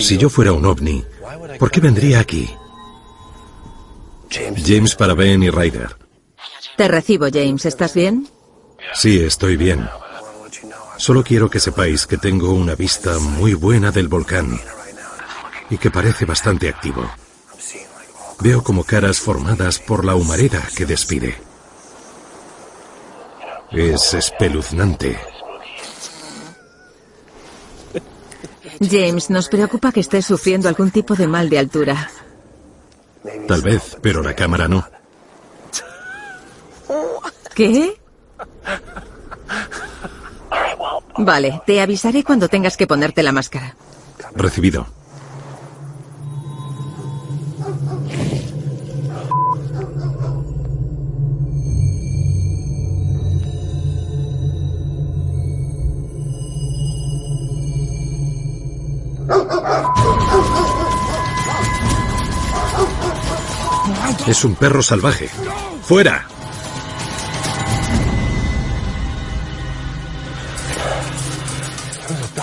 Si 0.00 0.16
yo 0.18 0.28
fuera 0.28 0.52
un 0.52 0.64
ovni, 0.64 1.04
¿por 1.58 1.70
qué 1.70 1.80
vendría 1.80 2.20
aquí? 2.20 2.50
James 4.64 4.94
para 4.94 5.14
Ben 5.14 5.42
y 5.42 5.50
Ryder. 5.50 5.96
Te 6.76 6.88
recibo, 6.88 7.26
James. 7.32 7.64
¿Estás 7.66 7.94
bien? 7.94 8.28
Sí, 8.92 9.20
estoy 9.20 9.56
bien. 9.56 9.88
Solo 10.96 11.22
quiero 11.22 11.50
que 11.50 11.60
sepáis 11.60 12.06
que 12.06 12.18
tengo 12.18 12.52
una 12.52 12.74
vista 12.74 13.18
muy 13.18 13.54
buena 13.54 13.90
del 13.90 14.08
volcán 14.08 14.58
y 15.70 15.78
que 15.78 15.90
parece 15.90 16.24
bastante 16.24 16.68
activo. 16.68 17.08
Veo 18.40 18.62
como 18.62 18.84
caras 18.84 19.18
formadas 19.20 19.78
por 19.78 20.04
la 20.04 20.14
humareda 20.14 20.62
que 20.76 20.86
despide. 20.86 21.36
Es 23.70 24.14
espeluznante. 24.14 25.18
James, 28.80 29.30
nos 29.30 29.48
preocupa 29.48 29.92
que 29.92 30.00
estés 30.00 30.26
sufriendo 30.26 30.68
algún 30.68 30.90
tipo 30.90 31.14
de 31.14 31.26
mal 31.26 31.48
de 31.48 31.58
altura. 31.58 32.10
Tal 33.48 33.62
vez, 33.62 33.96
pero 34.00 34.22
la 34.22 34.34
cámara 34.34 34.68
no. 34.68 34.86
¿Qué? 37.54 37.98
Vale, 41.16 41.62
te 41.64 41.80
avisaré 41.80 42.24
cuando 42.24 42.48
tengas 42.48 42.76
que 42.76 42.86
ponerte 42.86 43.22
la 43.22 43.32
máscara. 43.32 43.76
Recibido. 44.34 44.86
Es 64.26 64.44
un 64.44 64.54
perro 64.54 64.82
salvaje. 64.82 65.28
¡Fuera! 65.82 66.26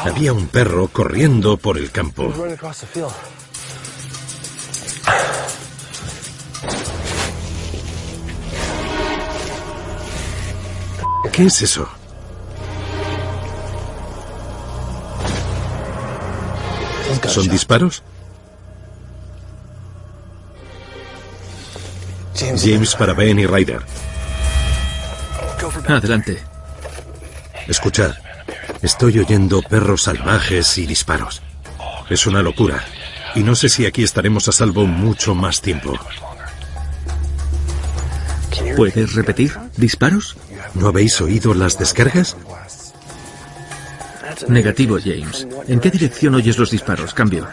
Había 0.03 0.33
un 0.33 0.47
perro 0.47 0.87
corriendo 0.87 1.57
por 1.57 1.77
el 1.77 1.91
campo. 1.91 2.33
¿Qué 11.31 11.45
es 11.45 11.61
eso? 11.61 11.87
¿Son 17.27 17.47
disparos? 17.47 18.03
James 22.35 22.95
para 22.95 23.13
Ben 23.13 23.39
y 23.39 23.45
Ryder. 23.45 23.81
Adelante. 25.87 26.41
Escuchad, 27.67 28.15
estoy 28.81 29.19
oyendo 29.19 29.61
perros 29.61 30.03
salvajes 30.03 30.77
y 30.77 30.85
disparos. 30.85 31.41
Es 32.09 32.25
una 32.25 32.41
locura. 32.41 32.83
Y 33.35 33.41
no 33.41 33.55
sé 33.55 33.69
si 33.69 33.85
aquí 33.85 34.03
estaremos 34.03 34.47
a 34.47 34.51
salvo 34.51 34.85
mucho 34.85 35.35
más 35.35 35.61
tiempo. 35.61 35.93
¿Puedes 38.75 39.13
repetir? 39.13 39.57
¿Disparos? 39.77 40.35
¿No 40.73 40.87
habéis 40.87 41.21
oído 41.21 41.53
las 41.53 41.77
descargas? 41.77 42.35
Negativo, 44.47 44.97
James. 45.03 45.47
¿En 45.67 45.79
qué 45.79 45.89
dirección 45.89 46.35
oyes 46.35 46.57
los 46.57 46.71
disparos? 46.71 47.13
Cambio. 47.13 47.47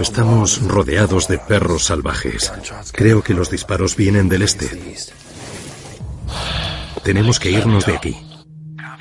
Estamos 0.00 0.62
rodeados 0.62 1.28
de 1.28 1.38
perros 1.38 1.84
salvajes. 1.84 2.52
Creo 2.92 3.22
que 3.22 3.34
los 3.34 3.50
disparos 3.50 3.96
vienen 3.96 4.28
del 4.28 4.42
este. 4.42 4.98
Tenemos 7.02 7.38
que 7.38 7.50
irnos 7.50 7.86
de 7.86 7.96
aquí. 7.96 8.16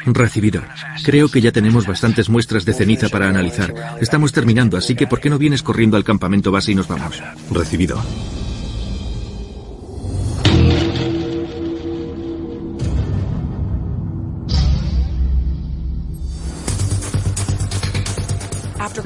Recibido. 0.05 0.62
Creo 1.03 1.29
que 1.29 1.41
ya 1.41 1.51
tenemos 1.51 1.86
bastantes 1.86 2.29
muestras 2.29 2.63
de 2.63 2.74
ceniza 2.74 3.10
para 3.10 3.27
analizar. 3.27 3.98
Estamos 4.00 4.31
terminando, 4.31 4.77
así 4.77 4.96
que 4.96 5.07
¿por 5.07 5.19
qué 5.19 5.29
no 5.29 5.38
vienes 5.38 5.63
corriendo 5.63 5.98
al 5.98 6.03
campamento 6.03 6.51
base 6.51 6.72
y 6.72 6.75
nos 6.75 6.88
vamos? 6.88 7.22
Recibido. 7.51 8.01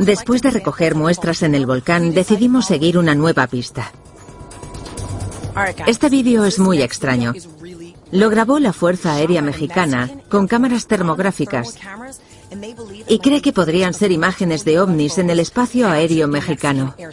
Después 0.02 0.42
de 0.42 0.50
recoger 0.50 0.96
muestras 0.96 1.44
en 1.44 1.54
el 1.54 1.68
volcán, 1.68 2.12
decidimos 2.16 2.66
seguir 2.66 2.98
una 2.98 3.14
nueva 3.14 3.46
pista. 3.46 3.92
Este 5.86 6.10
vídeo 6.10 6.44
es 6.44 6.58
muy 6.58 6.82
extraño. 6.82 7.34
Lo 8.12 8.32
grabó 8.32 8.58
la 8.58 8.74
Fuerza 8.74 9.14
Aérea 9.14 9.44
Mexicana 9.44 10.10
con 10.28 10.48
cámaras 10.48 10.88
termográficas 10.88 11.78
y 13.08 13.20
cree 13.20 13.44
que 13.44 13.54
podrían 13.54 13.94
ser 13.94 14.12
imágenes 14.12 14.66
de 14.66 14.80
ovnis 14.80 15.20
en 15.20 15.30
el 15.30 15.40
espacio 15.40 15.88
aéreo 15.88 16.28
mexicano. 16.28 16.96
1, 16.98 17.12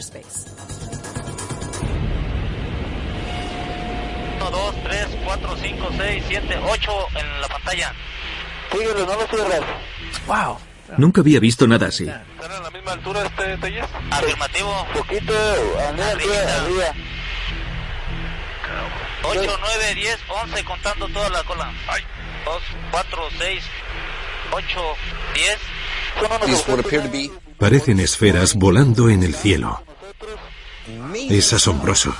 2, 4.49 4.75
3, 4.83 5.07
4, 5.25 5.57
5, 5.61 5.87
6, 5.95 6.23
7, 6.27 6.55
8 6.71 6.91
en 7.19 7.41
la 7.41 7.47
pantalla. 7.47 7.93
Síguelo, 8.71 9.05
no 9.05 9.15
lo 9.15 9.27
cierres. 9.27 9.61
Wow. 10.25 10.68
Nunca 10.97 11.21
había 11.21 11.39
visto 11.39 11.67
nada 11.67 11.87
así. 11.87 12.03
¿Están 12.03 12.51
a 12.51 12.59
la 12.59 12.71
misma 12.71 12.91
altura 12.93 13.25
este 13.25 13.57
Telles? 13.57 13.85
Afirmativo. 14.11 14.87
Poquito, 14.93 15.33
arriba, 15.87 16.11
arriba, 16.11 16.55
arriba. 16.61 16.93
8, 19.23 19.41
9, 19.41 19.95
10, 19.95 20.17
11 20.43 20.63
contando 20.63 21.07
toda 21.09 21.29
la 21.29 21.43
cola. 21.43 21.71
2, 22.45 22.61
4, 22.91 23.21
6, 23.37 23.63
8, 24.51 24.67
10. 25.35 25.59
Parecen 27.57 27.99
esferas 27.99 28.55
volando 28.55 29.09
en 29.09 29.23
el 29.23 29.35
cielo. 29.35 29.83
Es 31.29 31.53
asombroso. 31.53 32.15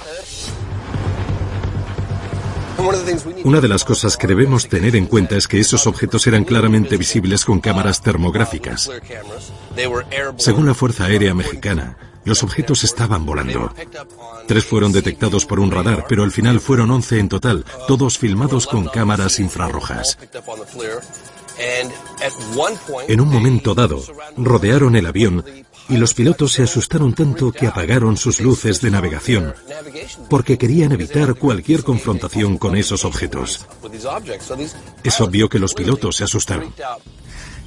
Una 3.43 3.61
de 3.61 3.67
las 3.67 3.83
cosas 3.83 4.17
que 4.17 4.27
debemos 4.27 4.67
tener 4.67 4.95
en 4.95 5.05
cuenta 5.05 5.35
es 5.35 5.47
que 5.47 5.59
esos 5.59 5.87
objetos 5.87 6.27
eran 6.27 6.43
claramente 6.43 6.97
visibles 6.97 7.45
con 7.45 7.59
cámaras 7.59 8.01
termográficas. 8.01 8.89
Según 10.37 10.65
la 10.65 10.73
Fuerza 10.73 11.05
Aérea 11.05 11.33
Mexicana, 11.33 11.97
los 12.25 12.43
objetos 12.43 12.83
estaban 12.83 13.25
volando. 13.25 13.73
Tres 14.47 14.65
fueron 14.65 14.91
detectados 14.91 15.45
por 15.45 15.59
un 15.59 15.71
radar, 15.71 16.05
pero 16.07 16.23
al 16.23 16.31
final 16.31 16.59
fueron 16.59 16.91
11 16.91 17.19
en 17.19 17.29
total, 17.29 17.65
todos 17.87 18.17
filmados 18.17 18.67
con 18.67 18.87
cámaras 18.87 19.39
infrarrojas. 19.39 20.17
En 23.07 23.21
un 23.21 23.29
momento 23.29 23.73
dado, 23.73 24.01
rodearon 24.37 24.95
el 24.95 25.05
avión 25.05 25.43
y 25.89 25.97
los 25.97 26.13
pilotos 26.13 26.53
se 26.53 26.63
asustaron 26.63 27.13
tanto 27.13 27.51
que 27.51 27.67
apagaron 27.67 28.15
sus 28.15 28.39
luces 28.39 28.79
de 28.79 28.91
navegación 28.91 29.55
porque 30.29 30.57
querían 30.57 30.91
evitar 30.91 31.33
cualquier 31.35 31.83
confrontación 31.83 32.57
con 32.57 32.75
esos 32.75 33.05
objetos. 33.05 33.65
Es 35.03 35.19
obvio 35.19 35.49
que 35.49 35.59
los 35.59 35.73
pilotos 35.73 36.17
se 36.17 36.25
asustaron. 36.25 36.73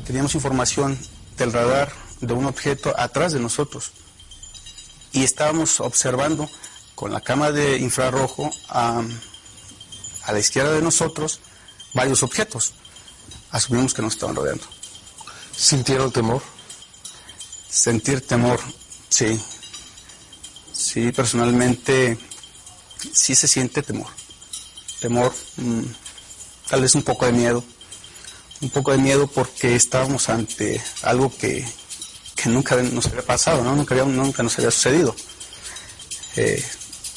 Teníamos 0.06 0.34
información 0.34 0.98
del 1.36 1.52
radar 1.52 1.92
de 2.20 2.32
un 2.32 2.46
objeto 2.46 2.94
atrás 2.96 3.32
de 3.32 3.40
nosotros 3.40 3.92
y 5.12 5.24
estábamos 5.24 5.80
observando 5.80 6.48
con 6.94 7.12
la 7.12 7.20
cámara 7.20 7.52
de 7.52 7.78
infrarrojo 7.78 8.50
a, 8.68 9.02
a 10.24 10.32
la 10.32 10.38
izquierda 10.38 10.72
de 10.72 10.82
nosotros 10.82 11.40
varios 11.94 12.22
objetos. 12.22 12.74
Asumimos 13.50 13.92
que 13.94 14.02
nos 14.02 14.14
estaban 14.14 14.36
rodeando. 14.36 14.64
¿Sintieron 15.54 16.12
temor? 16.12 16.42
Sentir 17.72 18.20
temor, 18.26 18.60
sí. 19.08 19.40
Sí, 20.72 21.10
personalmente 21.12 22.18
sí 23.14 23.34
se 23.34 23.48
siente 23.48 23.82
temor. 23.82 24.08
Temor, 25.00 25.34
mm, 25.56 25.82
tal 26.68 26.82
vez 26.82 26.94
un 26.94 27.02
poco 27.02 27.24
de 27.24 27.32
miedo. 27.32 27.64
Un 28.60 28.68
poco 28.70 28.92
de 28.92 28.98
miedo 28.98 29.26
porque 29.26 29.74
estábamos 29.74 30.28
ante 30.28 30.80
algo 31.02 31.34
que, 31.34 31.66
que 32.36 32.48
nunca 32.50 32.76
nos 32.76 33.06
había 33.06 33.22
pasado, 33.22 33.64
¿no? 33.64 33.74
Nunca, 33.74 33.94
había- 33.94 34.04
nunca 34.04 34.42
nos 34.42 34.56
había 34.58 34.70
sucedido. 34.70 35.16
Eh, 36.36 36.62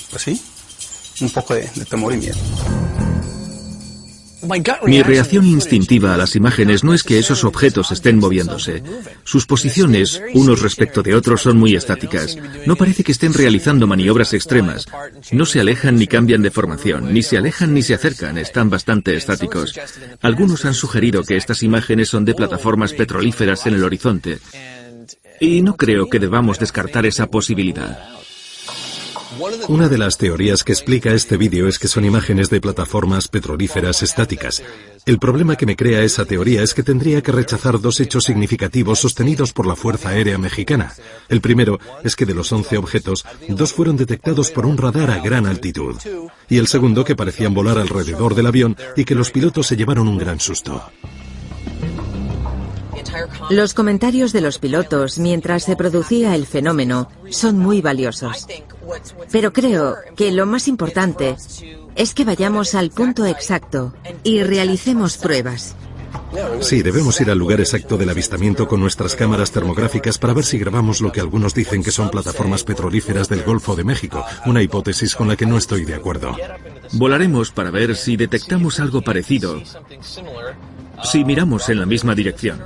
pues 0.10 0.24
sí, 0.24 0.42
un 1.22 1.30
poco 1.32 1.54
de, 1.54 1.70
de 1.76 1.86
temor 1.86 2.14
y 2.14 2.18
miedo. 2.18 2.38
Mi 4.86 5.02
reacción 5.02 5.46
instintiva 5.46 6.14
a 6.14 6.18
las 6.18 6.36
imágenes 6.36 6.84
no 6.84 6.94
es 6.94 7.04
que 7.04 7.20
esos 7.20 7.44
objetos 7.44 7.92
estén 7.92 8.18
moviéndose. 8.18 8.84
Sus 9.24 9.46
posiciones, 9.46 10.22
unos 10.34 10.62
respecto 10.62 11.02
de 11.02 11.16
otros, 11.16 11.42
son 11.42 11.58
muy 11.58 11.76
estáticas. 11.76 12.38
No 12.66 12.76
parece 12.76 13.04
que 13.04 13.12
estén 13.12 13.34
realizando 13.34 13.88
maniobras 13.88 14.34
extremas. 14.34 14.88
No 15.32 15.46
se 15.46 15.60
alejan 15.60 15.96
ni 15.96 16.08
cambian 16.08 16.42
de 16.42 16.52
formación, 16.52 17.14
ni 17.14 17.24
se 17.24 17.38
alejan 17.38 17.74
ni 17.74 17.82
se 17.82 17.94
acercan, 17.94 18.38
están 18.38 18.70
bastante 18.70 19.16
estáticos. 19.16 19.80
Algunos 20.22 20.66
han 20.66 20.74
sugerido 20.74 21.24
que 21.24 21.38
estas 21.38 21.64
imágenes 21.64 22.10
son 22.10 22.26
de 22.26 22.36
plataformas 22.36 22.94
petrolíferas 22.94 23.66
en 23.66 23.76
el 23.76 23.84
horizonte. 23.84 24.40
Y 25.40 25.62
no 25.62 25.76
creo 25.76 26.10
que 26.10 26.20
debamos 26.20 26.60
descartar 26.60 27.06
esa 27.06 27.28
posibilidad. 27.28 28.25
Una 29.68 29.90
de 29.90 29.98
las 29.98 30.18
teorías 30.18 30.64
que 30.64 30.72
explica 30.72 31.14
este 31.14 31.38
vídeo 31.38 31.68
es 31.68 31.80
que 31.80 31.88
son 31.88 32.06
imágenes 32.06 32.50
de 32.50 32.62
plataformas 32.62 33.28
petrolíferas 33.28 34.02
estáticas. 34.04 34.64
El 35.06 35.20
problema 35.20 35.56
que 35.56 35.66
me 35.66 35.76
crea 35.76 36.04
esa 36.04 36.26
teoría 36.26 36.64
es 36.64 36.74
que 36.74 36.84
tendría 36.84 37.22
que 37.22 37.32
rechazar 37.32 37.80
dos 37.80 38.00
hechos 38.00 38.24
significativos 38.24 39.00
sostenidos 39.00 39.54
por 39.54 39.68
la 39.68 39.76
Fuerza 39.76 40.10
Aérea 40.10 40.38
Mexicana. 40.38 40.94
El 41.30 41.42
primero 41.42 41.80
es 42.04 42.16
que 42.16 42.26
de 42.26 42.34
los 42.34 42.52
11 42.52 42.78
objetos, 42.78 43.26
dos 43.50 43.74
fueron 43.74 43.98
detectados 43.98 44.52
por 44.52 44.66
un 44.66 44.78
radar 44.78 45.12
a 45.12 45.20
gran 45.20 45.46
altitud. 45.46 45.96
Y 46.50 46.58
el 46.58 46.68
segundo 46.68 47.04
que 47.04 47.16
parecían 47.16 47.54
volar 47.54 47.78
alrededor 47.78 48.36
del 48.36 48.48
avión 48.48 48.78
y 48.96 49.06
que 49.06 49.16
los 49.16 49.32
pilotos 49.32 49.68
se 49.68 49.76
llevaron 49.76 50.08
un 50.08 50.18
gran 50.18 50.40
susto. 50.40 50.82
Los 53.50 53.74
comentarios 53.74 54.34
de 54.34 54.42
los 54.42 54.60
pilotos 54.60 55.20
mientras 55.20 55.64
se 55.64 55.76
producía 55.76 56.36
el 56.36 56.46
fenómeno 56.46 57.10
son 57.30 57.58
muy 57.58 57.82
valiosos. 57.82 58.48
Pero 59.32 59.54
creo 59.54 59.96
que 60.16 60.32
lo 60.32 60.46
más 60.46 60.68
importante 60.68 61.36
es 61.96 62.14
que 62.14 62.26
vayamos 62.26 62.76
al 62.76 62.92
punto 62.92 63.26
exacto 63.26 63.94
y 64.24 64.44
realicemos 64.44 65.18
pruebas. 65.18 65.76
Sí, 66.62 66.82
debemos 66.82 67.20
ir 67.22 67.30
al 67.30 67.38
lugar 67.38 67.60
exacto 67.60 67.98
del 67.98 68.10
avistamiento 68.10 68.68
con 68.68 68.80
nuestras 68.80 69.16
cámaras 69.16 69.52
termográficas 69.52 70.18
para 70.18 70.34
ver 70.34 70.44
si 70.44 70.58
grabamos 70.58 71.02
lo 71.02 71.12
que 71.12 71.20
algunos 71.20 71.54
dicen 71.54 71.84
que 71.84 71.92
son 71.92 72.10
plataformas 72.10 72.64
petrolíferas 72.64 73.30
del 73.30 73.44
Golfo 73.44 73.76
de 73.76 73.84
México, 73.84 74.24
una 74.46 74.62
hipótesis 74.62 75.16
con 75.16 75.28
la 75.28 75.36
que 75.36 75.46
no 75.46 75.58
estoy 75.58 75.86
de 75.86 75.96
acuerdo. 75.96 76.36
Volaremos 76.94 77.52
para 77.52 77.72
ver 77.72 77.96
si 77.96 78.18
detectamos 78.18 78.80
algo 78.80 79.02
parecido, 79.02 79.62
si 81.04 81.24
miramos 81.24 81.70
en 81.70 81.80
la 81.80 81.86
misma 81.86 82.16
dirección. 82.16 82.62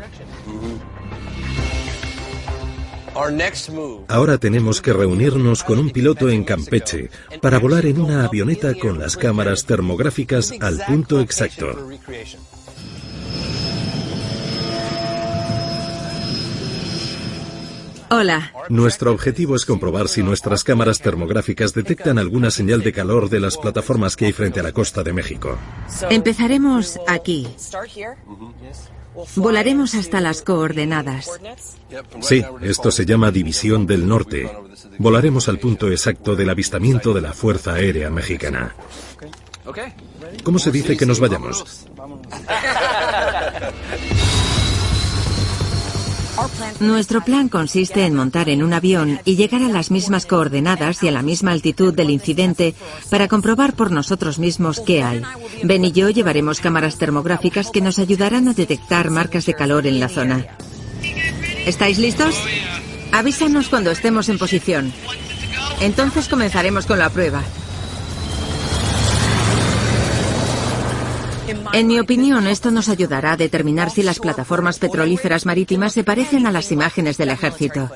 Ahora 4.07 4.37
tenemos 4.37 4.81
que 4.81 4.93
reunirnos 4.93 5.63
con 5.63 5.79
un 5.79 5.89
piloto 5.89 6.29
en 6.29 6.43
Campeche 6.43 7.09
para 7.41 7.59
volar 7.59 7.85
en 7.85 7.99
una 7.99 8.25
avioneta 8.25 8.73
con 8.75 8.99
las 8.99 9.17
cámaras 9.17 9.65
termográficas 9.65 10.53
al 10.59 10.79
punto 10.85 11.19
exacto. 11.19 11.67
Hola. 18.11 18.51
Nuestro 18.69 19.11
objetivo 19.11 19.55
es 19.55 19.65
comprobar 19.65 20.07
si 20.07 20.23
nuestras 20.23 20.63
cámaras 20.63 20.99
termográficas 20.99 21.73
detectan 21.73 22.17
alguna 22.17 22.49
señal 22.49 22.81
de 22.81 22.91
calor 22.91 23.29
de 23.29 23.39
las 23.39 23.55
plataformas 23.57 24.15
que 24.15 24.25
hay 24.25 24.33
frente 24.33 24.59
a 24.59 24.63
la 24.63 24.71
costa 24.71 25.03
de 25.03 25.13
México. 25.13 25.57
Empezaremos 26.09 26.99
aquí. 27.07 27.47
Volaremos 29.35 29.95
hasta 29.95 30.21
las 30.21 30.41
coordenadas. 30.41 31.29
Sí, 32.21 32.43
esto 32.61 32.91
se 32.91 33.05
llama 33.05 33.31
División 33.31 33.87
del 33.87 34.07
Norte. 34.07 34.49
Volaremos 34.97 35.49
al 35.49 35.59
punto 35.59 35.89
exacto 35.89 36.35
del 36.35 36.49
avistamiento 36.49 37.13
de 37.13 37.21
la 37.21 37.33
Fuerza 37.33 37.73
Aérea 37.73 38.09
Mexicana. 38.09 38.75
¿Cómo 40.43 40.59
se 40.59 40.71
dice 40.71 40.97
que 40.97 41.05
nos 41.05 41.19
vayamos? 41.19 41.87
Nuestro 46.79 47.23
plan 47.23 47.49
consiste 47.49 48.05
en 48.05 48.15
montar 48.15 48.49
en 48.49 48.63
un 48.63 48.73
avión 48.73 49.19
y 49.25 49.35
llegar 49.35 49.61
a 49.61 49.69
las 49.69 49.91
mismas 49.91 50.25
coordenadas 50.25 51.03
y 51.03 51.07
a 51.07 51.11
la 51.11 51.21
misma 51.21 51.51
altitud 51.51 51.93
del 51.93 52.09
incidente 52.09 52.75
para 53.09 53.27
comprobar 53.27 53.73
por 53.73 53.91
nosotros 53.91 54.39
mismos 54.39 54.79
qué 54.79 55.03
hay. 55.03 55.21
Ben 55.63 55.85
y 55.85 55.91
yo 55.91 56.09
llevaremos 56.09 56.61
cámaras 56.61 56.97
termográficas 56.97 57.71
que 57.71 57.81
nos 57.81 57.99
ayudarán 57.99 58.47
a 58.47 58.53
detectar 58.53 59.09
marcas 59.09 59.45
de 59.45 59.53
calor 59.53 59.87
en 59.87 59.99
la 59.99 60.09
zona. 60.09 60.45
¿Estáis 61.65 61.97
listos? 61.97 62.35
Avísanos 63.11 63.69
cuando 63.69 63.91
estemos 63.91 64.29
en 64.29 64.37
posición. 64.37 64.93
Entonces 65.81 66.27
comenzaremos 66.27 66.85
con 66.85 66.99
la 66.99 67.09
prueba. 67.09 67.43
En 71.73 71.87
mi 71.87 71.99
opinión, 71.99 72.47
esto 72.47 72.71
nos 72.71 72.89
ayudará 72.89 73.33
a 73.33 73.37
determinar 73.37 73.89
si 73.89 74.03
las 74.03 74.19
plataformas 74.19 74.79
petrolíferas 74.79 75.45
marítimas 75.45 75.93
se 75.93 76.03
parecen 76.03 76.45
a 76.47 76.51
las 76.51 76.71
imágenes 76.71 77.17
del 77.17 77.29
ejército. 77.29 77.89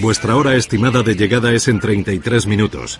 Vuestra 0.00 0.34
hora 0.34 0.56
estimada 0.56 1.02
de 1.02 1.14
llegada 1.14 1.52
es 1.52 1.68
en 1.68 1.78
33 1.78 2.46
minutos. 2.46 2.98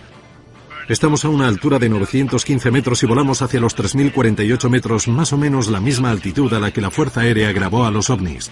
Estamos 0.91 1.23
a 1.23 1.29
una 1.29 1.47
altura 1.47 1.79
de 1.79 1.87
915 1.87 2.69
metros 2.69 3.01
y 3.01 3.05
volamos 3.05 3.41
hacia 3.41 3.61
los 3.61 3.77
3.048 3.77 4.69
metros, 4.69 5.07
más 5.07 5.31
o 5.31 5.37
menos 5.37 5.69
la 5.69 5.79
misma 5.79 6.11
altitud 6.11 6.53
a 6.53 6.59
la 6.59 6.71
que 6.71 6.81
la 6.81 6.91
Fuerza 6.91 7.21
Aérea 7.21 7.53
grabó 7.53 7.85
a 7.85 7.91
los 7.91 8.09
ovnis. 8.09 8.51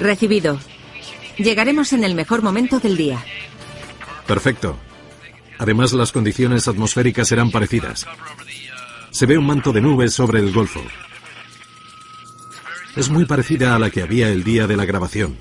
Recibido. 0.00 0.58
Llegaremos 1.38 1.92
en 1.92 2.02
el 2.02 2.16
mejor 2.16 2.42
momento 2.42 2.80
del 2.80 2.96
día. 2.96 3.24
Perfecto. 4.26 4.76
Además, 5.56 5.92
las 5.92 6.10
condiciones 6.10 6.66
atmosféricas 6.66 7.28
serán 7.28 7.52
parecidas. 7.52 8.04
Se 9.12 9.26
ve 9.26 9.38
un 9.38 9.46
manto 9.46 9.70
de 9.70 9.80
nubes 9.80 10.12
sobre 10.12 10.40
el 10.40 10.52
Golfo. 10.52 10.82
Es 12.96 13.10
muy 13.10 13.26
parecida 13.26 13.76
a 13.76 13.78
la 13.78 13.90
que 13.90 14.02
había 14.02 14.28
el 14.28 14.42
día 14.42 14.66
de 14.66 14.76
la 14.76 14.86
grabación. 14.86 15.36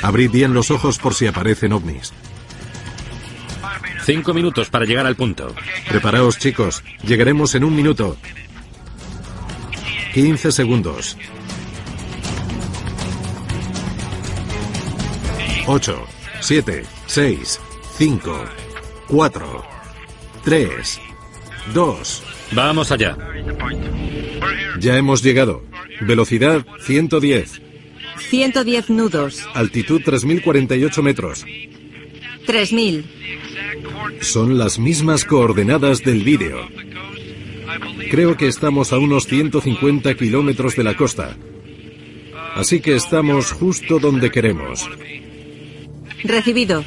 Abrid 0.00 0.30
bien 0.30 0.54
los 0.54 0.70
ojos 0.70 0.98
por 0.98 1.14
si 1.14 1.26
aparecen 1.26 1.72
ovnis. 1.72 2.12
Cinco 4.04 4.34
minutos 4.34 4.68
para 4.68 4.84
llegar 4.84 5.06
al 5.06 5.16
punto. 5.16 5.54
Preparaos, 5.88 6.38
chicos. 6.38 6.82
Llegaremos 7.04 7.54
en 7.54 7.64
un 7.64 7.74
minuto. 7.74 8.16
15 10.12 10.52
segundos. 10.52 11.16
8, 15.66 16.06
7, 16.40 16.82
6, 17.06 17.60
5, 17.96 18.44
4, 19.08 19.64
3, 20.44 21.00
2. 21.72 22.22
Vamos 22.52 22.90
allá. 22.90 23.16
Ya 24.80 24.96
hemos 24.96 25.22
llegado. 25.22 25.62
Velocidad 26.00 26.66
110. 26.84 27.62
110 28.18 28.90
nudos. 28.90 29.46
Altitud 29.54 30.02
3.048 30.02 31.02
metros. 31.02 31.44
3.000. 32.46 33.04
Son 34.20 34.58
las 34.58 34.78
mismas 34.78 35.24
coordenadas 35.24 36.02
del 36.02 36.22
vídeo. 36.22 36.68
Creo 38.10 38.36
que 38.36 38.48
estamos 38.48 38.92
a 38.92 38.98
unos 38.98 39.26
150 39.26 40.14
kilómetros 40.14 40.76
de 40.76 40.84
la 40.84 40.96
costa. 40.96 41.36
Así 42.54 42.80
que 42.80 42.94
estamos 42.94 43.52
justo 43.52 43.98
donde 43.98 44.30
queremos. 44.30 44.88
Recibido. 46.22 46.84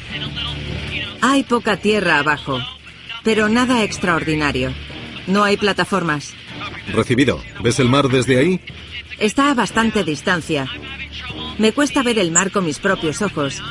Hay 1.22 1.44
poca 1.44 1.78
tierra 1.78 2.20
abajo, 2.20 2.60
pero 3.24 3.50
nada 3.50 3.84
extraordinario. 3.84 4.74
No 5.28 5.44
hay 5.44 5.58
plataformas. 5.58 6.34
Recibido. 6.94 7.41
¿Ves 7.63 7.80
el 7.80 7.89
mar 7.89 8.10
desde 8.10 8.38
ahí? 8.38 8.60
Está 9.18 9.50
a 9.50 9.54
bastante 9.54 10.04
distancia. 10.04 10.68
Me 11.58 11.72
cuesta 11.72 12.04
ver 12.04 12.20
el 12.20 12.32
mar 12.32 12.52
con 12.52 12.65
mis 12.65 12.80
propios 12.80 13.22
ojos, 13.22 13.62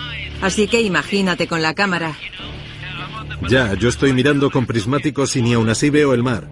así 0.40 0.68
que 0.68 0.82
imagínate 0.82 1.46
con 1.46 1.62
la 1.62 1.74
cámara. 1.74 2.16
Ya, 3.48 3.74
yo 3.74 3.88
estoy 3.88 4.12
mirando 4.12 4.50
con 4.50 4.66
prismáticos 4.66 5.36
y 5.36 5.42
ni 5.42 5.54
aún 5.54 5.68
así 5.68 5.90
veo 5.90 6.14
el 6.14 6.22
mar. 6.22 6.48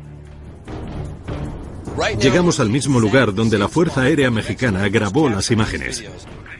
Llegamos 2.20 2.60
al 2.60 2.70
mismo 2.70 3.00
lugar 3.00 3.34
donde 3.34 3.58
la 3.58 3.68
Fuerza 3.68 4.02
Aérea 4.02 4.30
Mexicana 4.30 4.88
grabó 4.88 5.28
las 5.28 5.50
imágenes. 5.50 6.04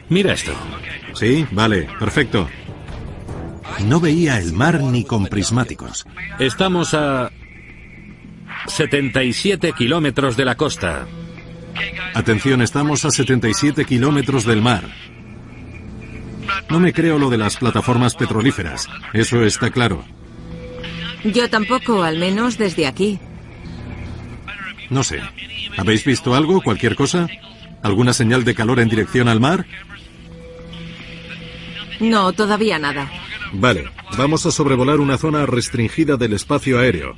Mira 0.09 0.33
esto. 0.33 0.53
Sí, 1.13 1.45
vale, 1.51 1.87
perfecto. 1.99 2.47
No 3.85 3.99
veía 3.99 4.39
el 4.39 4.53
mar 4.53 4.81
ni 4.81 5.03
con 5.03 5.27
prismáticos. 5.27 6.05
Estamos 6.39 6.93
a 6.93 7.31
77 8.67 9.73
kilómetros 9.73 10.37
de 10.37 10.45
la 10.45 10.55
costa. 10.55 11.07
Atención, 12.13 12.61
estamos 12.61 13.03
a 13.05 13.11
77 13.11 13.85
kilómetros 13.85 14.45
del 14.45 14.61
mar. 14.61 14.83
No 16.69 16.79
me 16.79 16.93
creo 16.93 17.19
lo 17.19 17.29
de 17.29 17.37
las 17.37 17.57
plataformas 17.57 18.15
petrolíferas. 18.15 18.87
Eso 19.13 19.43
está 19.43 19.69
claro. 19.69 20.03
Yo 21.23 21.49
tampoco, 21.49 22.03
al 22.03 22.17
menos 22.17 22.57
desde 22.57 22.87
aquí. 22.87 23.19
No 24.89 25.03
sé. 25.03 25.21
¿Habéis 25.77 26.03
visto 26.03 26.35
algo? 26.35 26.61
¿Cualquier 26.61 26.95
cosa? 26.95 27.27
¿Alguna 27.81 28.13
señal 28.13 28.43
de 28.43 28.55
calor 28.55 28.79
en 28.79 28.89
dirección 28.89 29.27
al 29.27 29.39
mar? 29.39 29.65
No, 31.99 32.33
todavía 32.33 32.79
nada. 32.79 33.09
Vale, 33.53 33.85
vamos 34.17 34.45
a 34.45 34.51
sobrevolar 34.51 34.99
una 34.99 35.17
zona 35.17 35.45
restringida 35.45 36.17
del 36.17 36.33
espacio 36.33 36.79
aéreo. 36.79 37.15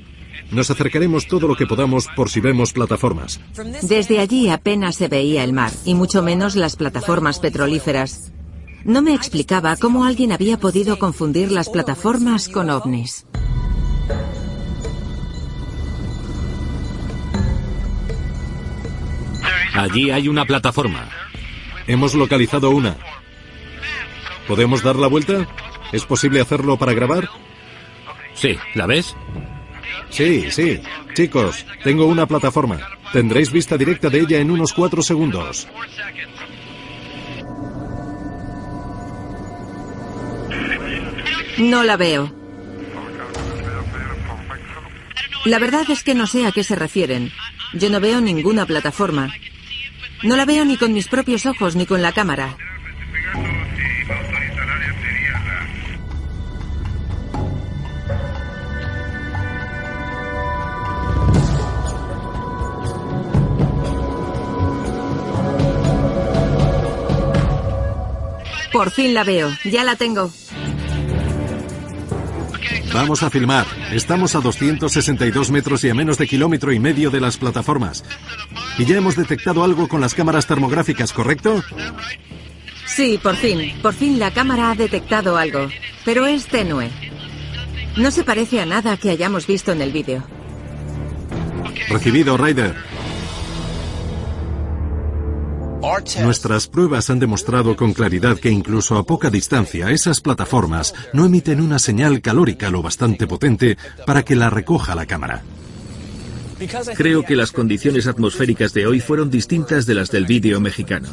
Nos 0.52 0.70
acercaremos 0.70 1.28
todo 1.28 1.48
lo 1.48 1.56
que 1.56 1.66
podamos 1.66 2.08
por 2.16 2.30
si 2.30 2.40
vemos 2.40 2.74
plataformas. 2.74 3.40
Desde 3.82 4.20
allí 4.20 4.50
apenas 4.50 4.96
se 4.96 5.08
veía 5.08 5.44
el 5.44 5.54
mar, 5.54 5.72
y 5.86 5.96
mucho 5.96 6.22
menos 6.22 6.56
las 6.56 6.76
plataformas 6.76 7.40
petrolíferas. 7.40 8.32
No 8.86 9.02
me 9.02 9.16
explicaba 9.16 9.76
cómo 9.78 10.06
alguien 10.06 10.32
había 10.32 10.60
podido 10.60 11.00
confundir 11.00 11.52
las 11.52 11.70
plataformas 11.70 12.48
con 12.48 12.70
ovnis. 12.70 13.26
Allí 19.74 20.12
hay 20.12 20.28
una 20.28 20.46
plataforma. 20.46 21.10
Hemos 21.88 22.14
localizado 22.14 22.70
una. 22.70 22.96
¿Podemos 24.48 24.84
dar 24.84 24.98
la 24.98 25.08
vuelta? 25.08 25.48
¿Es 25.92 26.06
posible 26.06 26.40
hacerlo 26.40 26.78
para 26.78 26.94
grabar? 26.94 27.28
Sí, 28.36 28.56
¿la 28.76 28.86
ves? 28.86 29.16
Sí, 30.12 30.52
sí. 30.52 30.80
Chicos, 31.16 31.66
tengo 31.84 32.06
una 32.06 32.28
plataforma. 32.28 32.80
Tendréis 33.12 33.52
vista 33.52 33.78
directa 33.78 34.12
de 34.12 34.20
ella 34.20 34.38
en 34.38 34.52
unos 34.52 34.74
cuatro 34.74 35.02
segundos. 35.02 35.68
No 41.58 41.84
la 41.84 41.96
veo. 41.96 42.36
La 45.46 45.58
verdad 45.60 45.86
es 45.90 46.04
que 46.04 46.14
no 46.14 46.28
sé 46.28 46.46
a 46.46 46.52
qué 46.52 46.64
se 46.64 46.76
refieren. 46.76 47.32
Yo 47.74 47.90
no 47.90 48.00
veo 48.00 48.20
ninguna 48.20 48.66
plataforma. 48.66 49.34
No 50.24 50.36
la 50.36 50.46
veo 50.46 50.66
ni 50.66 50.76
con 50.76 50.92
mis 50.92 51.08
propios 51.08 51.46
ojos 51.46 51.76
ni 51.76 51.86
con 51.86 52.02
la 52.02 52.12
cámara. 52.12 52.58
Por 68.74 68.92
fin 68.92 69.14
la 69.14 69.24
veo. 69.24 69.56
Ya 69.64 69.86
la 69.86 69.96
tengo. 69.96 70.32
Vamos 72.96 73.24
a 73.24 73.30
filmar. 73.30 73.66
Estamos 73.92 74.36
a 74.36 74.40
262 74.40 75.52
metros 75.52 75.84
y 75.84 75.90
a 75.90 75.94
menos 75.94 76.18
de 76.18 76.28
kilómetro 76.28 76.72
y 76.72 76.80
medio 76.80 77.12
de 77.12 77.20
las 77.20 77.36
plataformas. 77.36 78.06
Y 78.78 78.86
ya 78.86 78.96
hemos 78.96 79.18
detectado 79.18 79.66
algo 79.66 79.90
con 79.90 80.00
las 80.00 80.16
cámaras 80.16 80.48
termográficas, 80.48 81.12
¿correcto? 81.12 81.62
Sí, 82.86 83.20
por 83.22 83.36
fin. 83.36 83.74
Por 83.82 83.94
fin 83.94 84.18
la 84.18 84.32
cámara 84.32 84.72
ha 84.72 84.76
detectado 84.76 85.36
algo. 85.36 85.68
Pero 86.06 86.26
es 86.26 86.48
tenue. 86.48 86.90
No 87.98 88.12
se 88.12 88.24
parece 88.24 88.62
a 88.62 88.66
nada 88.66 88.96
que 88.96 89.10
hayamos 89.10 89.46
visto 89.46 89.74
en 89.74 89.82
el 89.82 89.92
vídeo. 89.92 90.24
Recibido, 91.90 92.38
Ryder. 92.38 92.76
Nuestras 96.22 96.68
pruebas 96.68 97.10
han 97.10 97.20
demostrado 97.20 97.76
con 97.76 97.94
claridad 97.94 98.38
que 98.38 98.50
incluso 98.50 98.98
a 98.98 99.06
poca 99.06 99.30
distancia 99.30 99.92
esas 99.92 100.22
plataformas 100.22 100.94
no 101.14 101.26
emiten 101.26 101.62
una 101.62 101.80
señal 101.80 102.22
calórica 102.22 102.70
lo 102.70 102.82
bastante 102.82 103.28
potente 103.28 103.78
para 104.06 104.24
que 104.24 104.36
la 104.36 104.50
recoja 104.50 104.96
la 104.96 105.06
cámara. 105.06 105.44
Creo 106.96 107.24
que 107.24 107.36
las 107.36 107.52
condiciones 107.52 108.08
atmosféricas 108.08 108.74
de 108.74 108.88
hoy 108.88 109.02
fueron 109.02 109.30
distintas 109.30 109.86
de 109.86 109.96
las 109.96 110.10
del 110.10 110.26
vídeo 110.26 110.62
mexicano. 110.62 111.10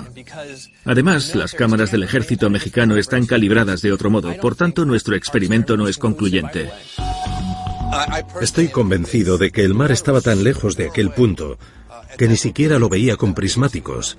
Además, 0.84 1.34
las 1.34 1.52
cámaras 1.52 1.90
del 1.90 2.04
ejército 2.04 2.48
mexicano 2.48 2.96
están 2.96 3.26
calibradas 3.26 3.82
de 3.82 3.92
otro 3.92 4.08
modo, 4.08 4.34
por 4.36 4.54
tanto 4.54 4.84
nuestro 4.84 5.16
experimento 5.16 5.76
no 5.76 5.88
es 5.88 5.98
concluyente. 5.98 6.70
Estoy 8.40 8.68
convencido 8.68 9.36
de 9.36 9.50
que 9.50 9.64
el 9.64 9.74
mar 9.74 9.90
estaba 9.90 10.20
tan 10.20 10.44
lejos 10.44 10.76
de 10.76 10.86
aquel 10.86 11.10
punto 11.10 11.58
que 12.16 12.28
ni 12.28 12.36
siquiera 12.36 12.78
lo 12.78 12.88
veía 12.88 13.16
con 13.16 13.34
prismáticos. 13.34 14.18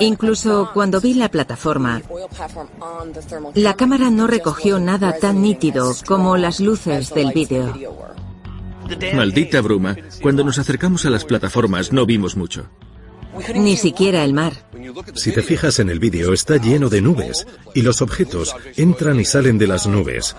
Incluso 0.00 0.70
cuando 0.72 1.00
vi 1.00 1.14
la 1.14 1.28
plataforma, 1.28 2.02
la 3.54 3.74
cámara 3.74 4.10
no 4.10 4.26
recogió 4.26 4.78
nada 4.78 5.18
tan 5.18 5.42
nítido 5.42 5.94
como 6.06 6.36
las 6.36 6.60
luces 6.60 7.12
del 7.12 7.32
vídeo. 7.32 7.74
Maldita 9.14 9.60
bruma, 9.60 9.96
cuando 10.22 10.44
nos 10.44 10.58
acercamos 10.58 11.04
a 11.06 11.10
las 11.10 11.24
plataformas 11.24 11.92
no 11.92 12.06
vimos 12.06 12.36
mucho. 12.36 12.68
Ni 13.54 13.76
siquiera 13.76 14.24
el 14.24 14.32
mar. 14.32 14.52
Si 15.14 15.32
te 15.32 15.42
fijas 15.42 15.78
en 15.78 15.90
el 15.90 15.98
vídeo, 15.98 16.32
está 16.32 16.56
lleno 16.56 16.88
de 16.88 17.02
nubes 17.02 17.46
y 17.74 17.82
los 17.82 18.00
objetos 18.00 18.54
entran 18.76 19.20
y 19.20 19.24
salen 19.24 19.58
de 19.58 19.66
las 19.66 19.86
nubes. 19.86 20.36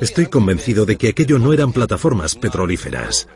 Estoy 0.00 0.26
convencido 0.26 0.86
de 0.86 0.96
que 0.96 1.08
aquello 1.08 1.38
no 1.38 1.52
eran 1.52 1.72
plataformas 1.72 2.34
petrolíferas. 2.34 3.28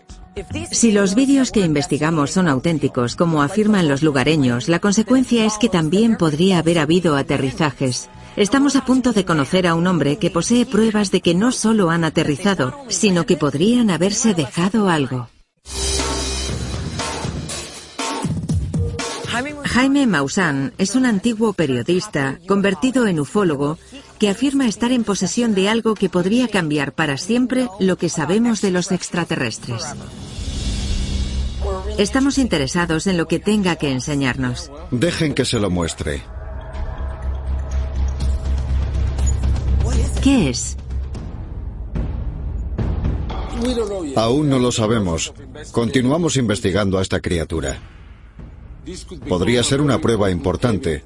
Si 0.71 0.93
los 0.93 1.15
vídeos 1.15 1.51
que 1.51 1.61
investigamos 1.61 2.31
son 2.31 2.49
auténticos, 2.49 3.17
como 3.17 3.43
afirman 3.43 3.89
los 3.89 4.03
lugareños, 4.03 4.69
la 4.69 4.79
consecuencia 4.79 5.45
es 5.45 5.59
que 5.59 5.69
también 5.69 6.17
podría 6.17 6.59
haber 6.59 6.79
habido 6.79 7.17
aterrizajes. 7.17 8.09
Estamos 8.37 8.77
a 8.77 8.85
punto 8.85 9.13
de 9.13 9.27
conocer 9.27 9.67
a 9.67 9.75
un 9.75 9.87
hombre 9.87 10.17
que 10.17 10.31
posee 10.31 10.65
pruebas 10.65 11.11
de 11.11 11.21
que 11.21 11.35
no 11.35 11.53
solo 11.53 11.91
han 11.91 12.05
aterrizado, 12.05 12.75
sino 12.89 13.27
que 13.27 13.37
podrían 13.37 13.91
haberse 13.91 14.33
dejado 14.33 14.89
algo. 14.89 15.29
Jaime 19.65 20.07
Maussan 20.07 20.75
es 20.77 20.95
un 20.97 21.07
antiguo 21.07 21.55
periodista 21.55 22.39
convertido 22.47 23.07
en 23.07 23.21
ufólogo 23.21 23.79
que 24.23 24.29
afirma 24.29 24.69
estar 24.69 24.93
en 24.93 25.03
posesión 25.03 25.53
de 25.53 25.69
algo 25.69 25.97
que 25.97 26.09
podría 26.09 26.47
cambiar 26.47 26.93
para 26.93 27.17
siempre 27.17 27.67
lo 27.81 27.97
que 27.97 28.09
sabemos 28.09 28.61
de 28.61 28.71
los 28.71 28.93
extraterrestres. 28.93 29.83
Estamos 31.99 32.39
interesados 32.39 33.09
en 33.09 33.17
lo 33.17 33.27
que 33.27 33.41
tenga 33.41 33.75
que 33.75 33.91
enseñarnos. 33.91 34.71
Dejen 34.93 35.35
que 35.35 35.45
se 35.45 35.59
lo 35.59 35.71
muestre. 35.71 36.23
¿Qué 40.23 40.51
es? 40.51 40.77
Aún 44.15 44.49
no 44.49 44.61
lo 44.61 44.71
sabemos. 44.71 45.35
Continuamos 45.73 46.37
investigando 46.37 46.99
a 46.99 47.03
esta 47.03 47.19
criatura. 47.19 47.77
Podría 49.29 49.65
ser 49.65 49.81
una 49.81 50.01
prueba 50.01 50.31
importante. 50.31 51.03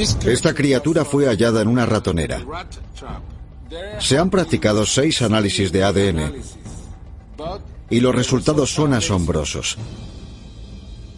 Esta 0.00 0.54
criatura 0.54 1.04
fue 1.04 1.26
hallada 1.26 1.60
en 1.60 1.68
una 1.68 1.84
ratonera. 1.84 2.40
Se 3.98 4.18
han 4.18 4.30
practicado 4.30 4.86
seis 4.86 5.20
análisis 5.20 5.70
de 5.72 5.84
ADN 5.84 6.34
y 7.90 8.00
los 8.00 8.14
resultados 8.14 8.72
son 8.72 8.94
asombrosos. 8.94 9.76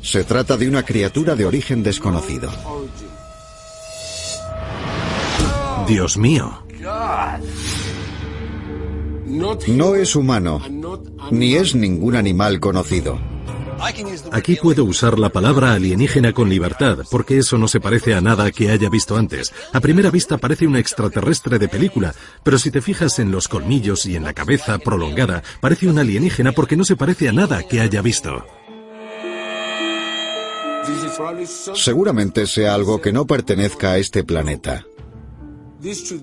Se 0.03 0.25
trata 0.25 0.57
de 0.57 0.69
una 0.69 0.85
criatura 0.85 1.37
de 1.37 1.45
origen 1.45 1.83
desconocido. 1.83 2.51
Dios 5.87 6.17
mío. 6.17 6.65
No 9.69 9.95
es 9.95 10.17
humano, 10.17 10.61
ni 11.31 11.55
es 11.55 11.75
ningún 11.75 12.17
animal 12.17 12.59
conocido. 12.59 13.32
Aquí 14.31 14.57
puedo 14.57 14.85
usar 14.85 15.19
la 15.19 15.31
palabra 15.31 15.73
alienígena 15.73 16.33
con 16.33 16.49
libertad, 16.49 16.99
porque 17.11 17.39
eso 17.39 17.59
no 17.59 17.67
se 17.69 17.81
parece 17.81 18.15
a 18.15 18.21
nada 18.21 18.51
que 18.53 18.71
haya 18.71 18.89
visto 18.89 19.17
antes. 19.17 19.53
A 19.73 19.81
primera 19.81 20.11
vista 20.11 20.39
parece 20.39 20.67
un 20.67 20.77
extraterrestre 20.77 21.59
de 21.59 21.69
película, 21.69 22.15
pero 22.43 22.59
si 22.59 22.71
te 22.71 22.81
fijas 22.81 23.19
en 23.19 23.33
los 23.33 23.49
colmillos 23.49 24.07
y 24.07 24.17
en 24.17 24.25
la 24.25 24.35
cabeza 24.35 24.79
prolongada, 24.79 25.43
parece 25.61 25.89
un 25.89 25.99
alienígena 25.99 26.53
porque 26.53 26.77
no 26.77 26.85
se 26.85 26.97
parece 26.97 27.29
a 27.29 27.33
nada 27.33 27.63
que 27.65 27.81
haya 27.81 28.03
visto. 28.03 28.45
Seguramente 31.75 32.47
sea 32.47 32.75
algo 32.75 33.01
que 33.01 33.13
no 33.13 33.27
pertenezca 33.27 33.93
a 33.93 33.99
este 33.99 34.25
planeta. 34.25 34.87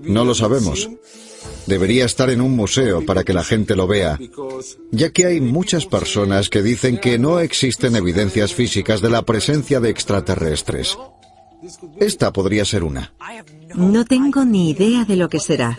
No 0.03 0.23
lo 0.23 0.33
sabemos. 0.33 0.89
Debería 1.69 2.05
estar 2.05 2.31
en 2.31 2.41
un 2.41 2.55
museo 2.55 3.05
para 3.05 3.23
que 3.23 3.31
la 3.31 3.43
gente 3.43 3.75
lo 3.75 3.85
vea, 3.85 4.17
ya 4.89 5.11
que 5.11 5.27
hay 5.27 5.39
muchas 5.39 5.85
personas 5.85 6.49
que 6.49 6.63
dicen 6.63 6.97
que 6.97 7.19
no 7.19 7.39
existen 7.39 7.95
evidencias 7.95 8.55
físicas 8.55 9.01
de 9.01 9.11
la 9.11 9.21
presencia 9.21 9.79
de 9.79 9.91
extraterrestres. 9.91 10.97
Esta 11.99 12.33
podría 12.33 12.65
ser 12.65 12.83
una. 12.83 13.13
No 13.75 14.03
tengo 14.03 14.45
ni 14.45 14.71
idea 14.71 15.05
de 15.05 15.15
lo 15.15 15.29
que 15.29 15.39
será, 15.39 15.77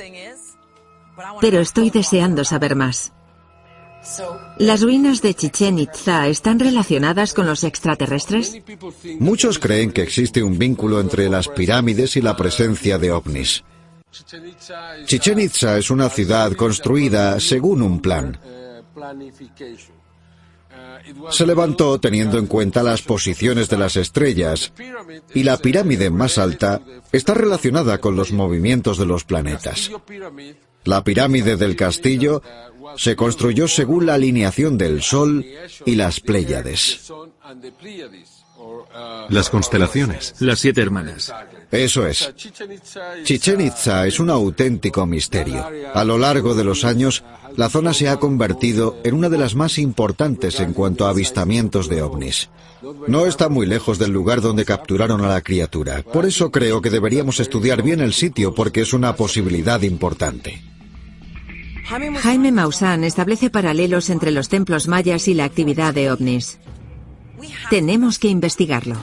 pero 1.41 1.59
estoy 1.59 1.91
deseando 1.91 2.45
saber 2.45 2.77
más. 2.77 3.13
¿Las 4.59 4.83
ruinas 4.83 5.23
de 5.23 5.35
Chichen 5.35 5.81
Itza 5.81 6.29
están 6.29 6.61
relacionadas 6.61 7.35
con 7.35 7.47
los 7.47 7.65
extraterrestres? 7.65 8.63
Muchos 9.19 9.59
creen 9.59 9.91
que 9.91 10.03
existe 10.03 10.41
un 10.45 10.57
vínculo 10.57 11.01
entre 11.01 11.29
las 11.29 11.49
pirámides 11.49 12.17
y 12.17 12.23
la 12.23 12.37
presencia 12.37 12.97
de 12.97 13.11
ovnis. 13.11 13.65
Chichen 15.07 15.39
Itza 15.39 15.79
es 15.79 15.91
una 15.91 16.09
ciudad 16.09 16.53
construida 16.53 17.39
según 17.39 17.83
un 17.83 18.01
plan. 18.01 18.39
Se 21.31 21.47
levantó 21.47 22.01
teniendo 22.01 22.39
en 22.39 22.47
cuenta 22.47 22.83
las 22.83 23.03
posiciones 23.03 23.69
de 23.69 23.79
las 23.79 23.97
estrellas 23.97 24.73
y 25.35 25.43
la 25.43 25.57
pirámide 25.57 26.11
más 26.11 26.39
alta 26.39 26.81
está 27.13 27.35
relacionada 27.35 27.99
con 27.99 28.17
los 28.17 28.33
movimientos 28.33 28.99
de 28.99 29.07
los 29.07 29.25
planetas. 29.25 29.91
La 30.85 31.05
pirámide 31.05 31.57
del 31.57 31.77
castillo 31.77 32.43
se 32.97 33.17
construyó 33.17 33.69
según 33.69 34.07
la 34.07 34.15
alineación 34.15 34.79
del 34.79 35.03
Sol 35.03 35.45
y 35.85 35.95
las 35.95 36.21
Pléyades. 36.21 37.13
Las 39.29 39.51
constelaciones. 39.51 40.35
Las 40.41 40.59
siete 40.59 40.83
hermanas. 40.83 41.33
Eso 41.71 42.07
es. 42.07 42.33
Chichen 43.25 43.61
Itza 43.61 44.07
es 44.07 44.19
un 44.19 44.31
auténtico 44.31 45.07
misterio. 45.07 45.65
A 45.95 46.05
lo 46.05 46.19
largo 46.19 46.55
de 46.55 46.65
los 46.65 46.85
años, 46.85 47.23
la 47.57 47.69
zona 47.69 47.95
se 47.95 48.09
ha 48.09 48.19
convertido 48.19 48.99
en 49.05 49.15
una 49.15 49.29
de 49.29 49.39
las 49.39 49.55
más 49.55 49.79
importantes 49.79 50.61
en 50.61 50.73
cuanto 50.73 51.07
a 51.07 51.11
avistamientos 51.11 51.89
de 51.89 52.03
ovnis. 52.03 52.49
No 53.07 53.27
está 53.27 53.49
muy 53.49 53.67
lejos 53.67 53.99
del 53.99 54.11
lugar 54.11 54.41
donde 54.41 54.65
capturaron 54.65 55.25
a 55.25 55.29
la 55.29 55.43
criatura. 55.43 56.03
Por 56.03 56.27
eso 56.27 56.51
creo 56.51 56.81
que 56.81 56.91
deberíamos 56.91 57.39
estudiar 57.39 57.83
bien 57.83 58.01
el 58.01 58.13
sitio 58.13 58.55
porque 58.55 58.81
es 58.81 58.93
una 58.93 59.15
posibilidad 59.17 59.83
importante. 59.83 60.63
Jaime 61.85 62.53
Maussan 62.53 63.03
establece 63.03 63.51
paralelos 63.51 64.11
entre 64.11 64.31
los 64.31 64.49
templos 64.49 64.87
mayas 64.87 65.27
y 65.27 65.35
la 65.35 65.45
actividad 65.45 65.93
de 65.93 66.13
ovnis. 66.13 66.59
Tenemos 67.69 68.19
que 68.19 68.29
investigarlo. 68.29 68.97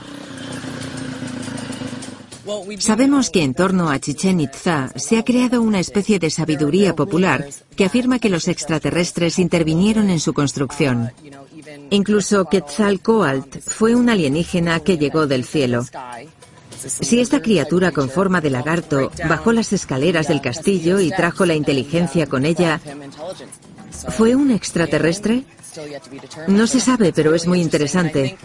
Sabemos 2.78 3.30
que 3.30 3.42
en 3.42 3.54
torno 3.54 3.90
a 3.90 3.98
Chichen 3.98 4.40
Itza 4.40 4.90
se 4.96 5.18
ha 5.18 5.24
creado 5.24 5.60
una 5.60 5.80
especie 5.80 6.18
de 6.18 6.30
sabiduría 6.30 6.96
popular 6.96 7.46
que 7.76 7.84
afirma 7.84 8.18
que 8.18 8.30
los 8.30 8.48
extraterrestres 8.48 9.38
intervinieron 9.38 10.08
en 10.08 10.18
su 10.18 10.32
construcción. 10.32 11.12
Incluso 11.90 12.46
Quetzalcoatl 12.46 13.58
fue 13.60 13.94
un 13.94 14.08
alienígena 14.08 14.80
que 14.80 14.96
llegó 14.96 15.26
del 15.26 15.44
cielo. 15.44 15.84
Si 16.78 17.20
esta 17.20 17.42
criatura 17.42 17.90
con 17.92 18.08
forma 18.08 18.40
de 18.40 18.50
lagarto 18.50 19.10
bajó 19.28 19.52
las 19.52 19.72
escaleras 19.72 20.28
del 20.28 20.40
castillo 20.40 21.00
y 21.00 21.10
trajo 21.10 21.44
la 21.44 21.54
inteligencia 21.54 22.26
con 22.26 22.46
ella, 22.46 22.80
¿fue 24.08 24.34
un 24.34 24.50
extraterrestre? 24.50 25.44
No 26.48 26.66
se 26.66 26.80
sabe, 26.80 27.12
pero 27.12 27.34
es 27.34 27.46
muy 27.46 27.60
interesante. 27.60 28.36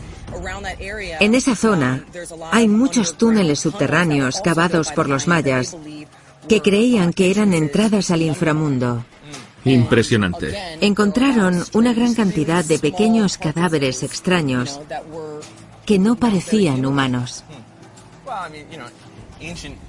En 1.20 1.36
esa 1.36 1.56
zona 1.56 2.06
hay 2.52 2.68
muchos 2.68 3.18
túneles 3.18 3.60
subterráneos 3.60 4.42
cavados 4.42 4.92
por 4.92 5.10
los 5.10 5.28
mayas 5.28 5.76
que 6.48 6.62
creían 6.62 7.14
que 7.14 7.32
eran 7.32 7.54
entradas 7.54 8.12
al 8.12 8.22
inframundo. 8.22 9.06
Impresionante. 9.66 10.54
Encontraron 10.82 11.64
una 11.74 11.94
gran 11.94 12.14
cantidad 12.14 12.66
de 12.66 12.80
pequeños 12.80 13.38
cadáveres 13.38 14.04
extraños 14.04 14.82
que 15.86 16.00
no 16.00 16.16
parecían 16.16 16.86
humanos. 16.86 17.44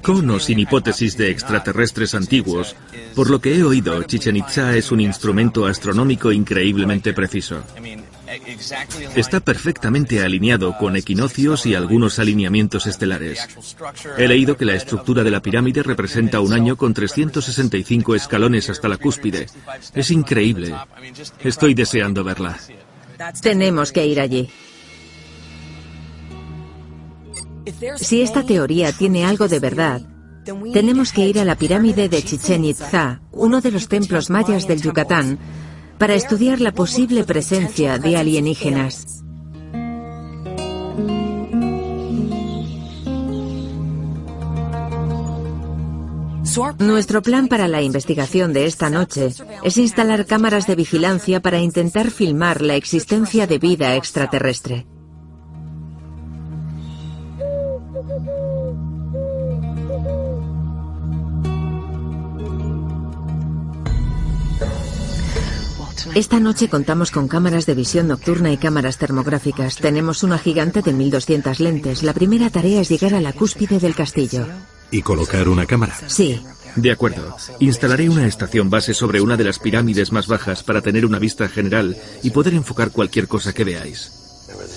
Con 0.02 0.30
o 0.30 0.40
sin 0.40 0.58
hipótesis 0.58 1.16
de 1.16 1.30
extraterrestres 1.30 2.14
antiguos, 2.14 2.76
por 3.14 3.30
lo 3.30 3.40
que 3.40 3.54
he 3.56 3.64
oído, 3.64 4.02
Chichen 4.02 4.36
Itza 4.36 4.76
es 4.76 4.90
un 4.92 5.00
instrumento 5.00 5.66
astronómico 5.66 6.32
increíblemente 6.32 7.12
preciso. 7.12 7.62
Está 9.14 9.40
perfectamente 9.40 10.22
alineado 10.22 10.76
con 10.76 10.96
equinoccios 10.96 11.66
y 11.66 11.74
algunos 11.74 12.18
alineamientos 12.18 12.86
estelares. 12.86 13.46
He 14.18 14.26
leído 14.26 14.56
que 14.56 14.64
la 14.64 14.74
estructura 14.74 15.22
de 15.22 15.30
la 15.30 15.40
pirámide 15.40 15.82
representa 15.82 16.40
un 16.40 16.52
año 16.52 16.76
con 16.76 16.94
365 16.94 18.14
escalones 18.14 18.70
hasta 18.70 18.88
la 18.88 18.96
cúspide. 18.96 19.46
Es 19.94 20.10
increíble. 20.10 20.74
Estoy 21.40 21.74
deseando 21.74 22.24
verla. 22.24 22.58
Tenemos 23.40 23.92
que 23.92 24.06
ir 24.06 24.20
allí. 24.20 24.48
Si 27.96 28.20
esta 28.20 28.42
teoría 28.42 28.92
tiene 28.92 29.24
algo 29.24 29.48
de 29.48 29.58
verdad, 29.58 30.02
tenemos 30.72 31.12
que 31.12 31.26
ir 31.26 31.38
a 31.38 31.44
la 31.44 31.56
pirámide 31.56 32.08
de 32.08 32.22
Chichen 32.22 32.64
Itza, 32.64 33.20
uno 33.32 33.60
de 33.60 33.70
los 33.70 33.88
templos 33.88 34.30
mayas 34.30 34.66
del 34.68 34.82
Yucatán, 34.82 35.38
para 35.98 36.14
estudiar 36.14 36.60
la 36.60 36.72
posible 36.72 37.24
presencia 37.24 37.98
de 37.98 38.16
alienígenas. 38.16 39.24
Nuestro 46.78 47.22
plan 47.22 47.48
para 47.48 47.66
la 47.66 47.82
investigación 47.82 48.52
de 48.52 48.66
esta 48.66 48.90
noche 48.90 49.30
es 49.64 49.76
instalar 49.76 50.26
cámaras 50.26 50.66
de 50.66 50.76
vigilancia 50.76 51.40
para 51.40 51.58
intentar 51.58 52.10
filmar 52.10 52.62
la 52.62 52.76
existencia 52.76 53.46
de 53.46 53.58
vida 53.58 53.96
extraterrestre. 53.96 54.86
Esta 66.14 66.38
noche 66.38 66.68
contamos 66.68 67.10
con 67.10 67.26
cámaras 67.26 67.66
de 67.66 67.74
visión 67.74 68.06
nocturna 68.06 68.52
y 68.52 68.56
cámaras 68.56 68.98
termográficas. 68.98 69.76
Tenemos 69.76 70.22
una 70.22 70.38
gigante 70.38 70.80
de 70.80 70.92
1200 70.92 71.58
lentes. 71.58 72.04
La 72.04 72.12
primera 72.12 72.50
tarea 72.50 72.80
es 72.80 72.88
llegar 72.88 73.14
a 73.14 73.20
la 73.20 73.32
cúspide 73.32 73.80
del 73.80 73.96
castillo. 73.96 74.46
¿Y 74.92 75.02
colocar 75.02 75.48
una 75.48 75.66
cámara? 75.66 75.96
Sí. 76.06 76.40
De 76.76 76.92
acuerdo. 76.92 77.36
Instalaré 77.58 78.08
una 78.08 78.28
estación 78.28 78.70
base 78.70 78.94
sobre 78.94 79.20
una 79.20 79.36
de 79.36 79.42
las 79.42 79.58
pirámides 79.58 80.12
más 80.12 80.28
bajas 80.28 80.62
para 80.62 80.82
tener 80.82 81.04
una 81.04 81.18
vista 81.18 81.48
general 81.48 81.96
y 82.22 82.30
poder 82.30 82.54
enfocar 82.54 82.92
cualquier 82.92 83.26
cosa 83.26 83.52
que 83.52 83.64
veáis. 83.64 84.12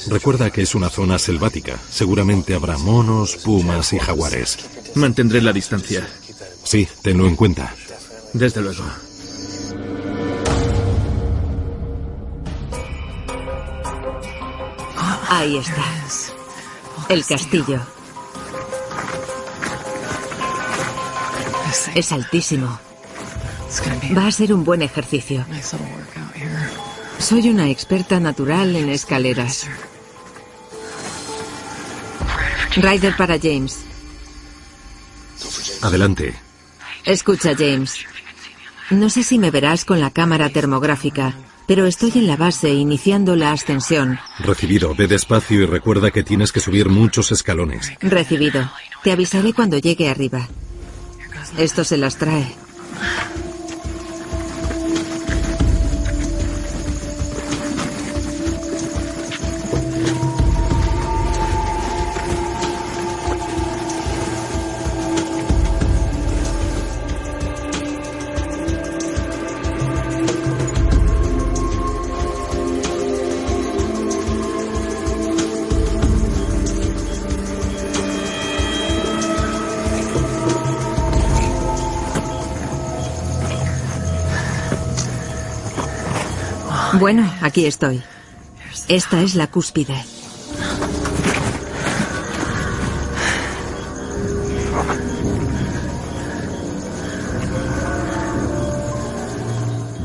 Recuerda 0.09 0.49
que 0.49 0.63
es 0.63 0.73
una 0.73 0.89
zona 0.89 1.19
selvática. 1.19 1.77
Seguramente 1.87 2.55
habrá 2.55 2.79
monos, 2.79 3.35
pumas 3.37 3.93
y 3.93 3.99
jaguares. 3.99 4.57
Mantendré 4.95 5.41
la 5.43 5.53
distancia. 5.53 6.07
Sí, 6.63 6.87
tenlo 7.03 7.27
en 7.27 7.35
cuenta. 7.35 7.75
Desde 8.33 8.61
luego. 8.61 8.83
Ahí 15.29 15.57
está. 15.57 15.83
El 17.09 17.25
castillo. 17.25 17.81
Es 21.95 22.11
altísimo. 22.11 22.79
Va 24.17 24.27
a 24.27 24.31
ser 24.31 24.53
un 24.53 24.63
buen 24.63 24.81
ejercicio. 24.81 25.45
Soy 27.19 27.49
una 27.49 27.69
experta 27.69 28.19
natural 28.19 28.75
en 28.75 28.89
escaleras. 28.89 29.67
Ryder 32.75 33.15
para 33.17 33.39
James. 33.39 33.79
Adelante. 35.81 36.35
Escucha, 37.05 37.53
James. 37.57 38.05
No 38.89 39.09
sé 39.09 39.23
si 39.23 39.39
me 39.39 39.51
verás 39.51 39.83
con 39.83 39.99
la 39.99 40.11
cámara 40.11 40.49
termográfica, 40.49 41.33
pero 41.67 41.85
estoy 41.85 42.13
en 42.15 42.25
la 42.25 42.37
base 42.37 42.73
iniciando 42.73 43.35
la 43.35 43.51
ascensión. 43.51 44.17
Recibido. 44.39 44.95
Ve 44.95 45.07
despacio 45.07 45.61
y 45.61 45.65
recuerda 45.65 46.11
que 46.11 46.23
tienes 46.23 46.51
que 46.51 46.61
subir 46.61 46.89
muchos 46.89 47.31
escalones. 47.31 47.91
Recibido. 47.99 48.71
Te 49.03 49.11
avisaré 49.11 49.53
cuando 49.53 49.77
llegue 49.77 50.09
arriba. 50.09 50.47
Esto 51.57 51.83
se 51.83 51.97
las 51.97 52.17
trae. 52.17 52.66
Bueno, 86.99 87.31
aquí 87.41 87.65
estoy. 87.65 88.01
Esta 88.87 89.21
es 89.21 89.35
la 89.35 89.47
cúspide. 89.47 90.03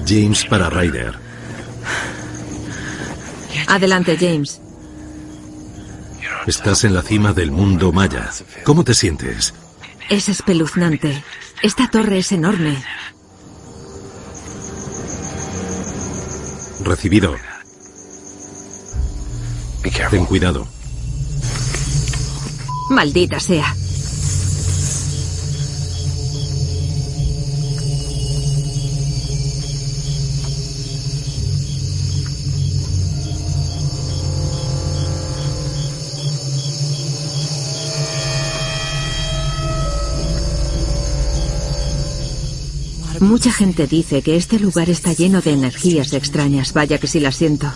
James 0.07 0.45
para 0.45 0.69
Ryder. 0.69 1.15
Adelante, 3.69 4.19
James. 4.21 4.61
Estás 6.47 6.85
en 6.85 6.95
la 6.95 7.03
cima 7.03 7.33
del 7.33 7.51
mundo 7.51 7.93
maya. 7.93 8.29
¿Cómo 8.65 8.85
te 8.85 8.93
sientes? 8.93 9.55
Es 10.11 10.29
espeluznante. 10.29 11.23
Esta 11.63 11.89
torre 11.89 12.19
es 12.19 12.33
enorme. 12.33 12.77
Recibido. 16.85 17.35
Ten 20.11 20.27
cuidado. 20.27 20.67
Maldita 22.91 23.41
sea. 23.41 23.75
Mucha 43.23 43.53
gente 43.53 43.87
dice 43.87 44.21
que 44.21 44.35
este 44.35 44.59
lugar 44.59 44.91
está 44.91 45.13
lleno 45.13 45.41
de 45.41 45.53
energías 45.53 46.13
extrañas. 46.13 46.73
Vaya 46.73 46.99
que 46.99 47.07
sí 47.07 47.21
la 47.21 47.31
siento. 47.31 47.73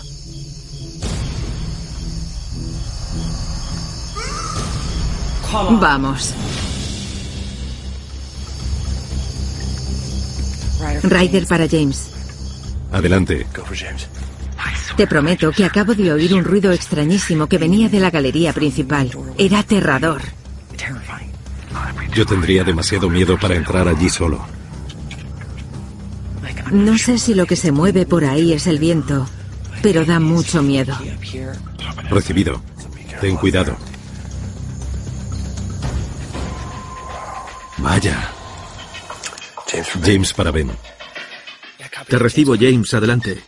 Vamos. 5.79 6.33
Ryder 11.03 11.47
para 11.47 11.65
James. 11.69 12.09
Adelante. 12.91 13.47
Te 14.97 15.07
prometo 15.07 15.53
que 15.53 15.63
acabo 15.63 15.95
de 15.95 16.11
oír 16.11 16.33
un 16.33 16.43
ruido 16.43 16.73
extrañísimo 16.73 17.47
que 17.47 17.57
venía 17.57 17.87
de 17.87 18.01
la 18.01 18.11
galería 18.11 18.51
principal. 18.51 19.11
Era 19.37 19.59
aterrador. 19.59 20.21
Yo 22.13 22.25
tendría 22.25 22.65
demasiado 22.65 23.09
miedo 23.09 23.37
para 23.39 23.55
entrar 23.55 23.87
allí 23.87 24.09
solo. 24.09 24.56
No 26.71 26.97
sé 26.97 27.17
si 27.17 27.33
lo 27.33 27.45
que 27.45 27.55
se 27.55 27.71
mueve 27.71 28.05
por 28.05 28.25
ahí 28.25 28.53
es 28.53 28.67
el 28.67 28.79
viento, 28.79 29.27
pero 29.81 30.05
da 30.05 30.19
mucho 30.19 30.61
miedo. 30.61 30.97
Recibido. 32.09 32.61
Ten 33.21 33.35
cuidado. 33.37 33.75
Vaya. 37.77 38.31
James 40.03 40.33
para 40.33 40.51
Ben. 40.51 40.71
Te 42.07 42.17
recibo, 42.17 42.55
James. 42.59 42.93
Adelante. 42.93 43.43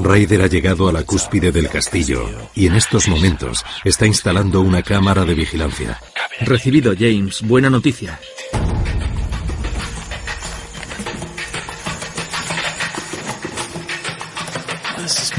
Ryder 0.00 0.42
ha 0.42 0.46
llegado 0.46 0.88
a 0.88 0.92
la 0.92 1.04
cúspide 1.04 1.52
del 1.52 1.68
castillo 1.68 2.28
y 2.54 2.66
en 2.66 2.74
estos 2.74 3.08
momentos 3.08 3.64
está 3.84 4.06
instalando 4.06 4.60
una 4.60 4.82
cámara 4.82 5.24
de 5.24 5.34
vigilancia. 5.34 6.00
Recibido, 6.40 6.94
James. 6.98 7.42
Buena 7.42 7.70
noticia. 7.70 8.18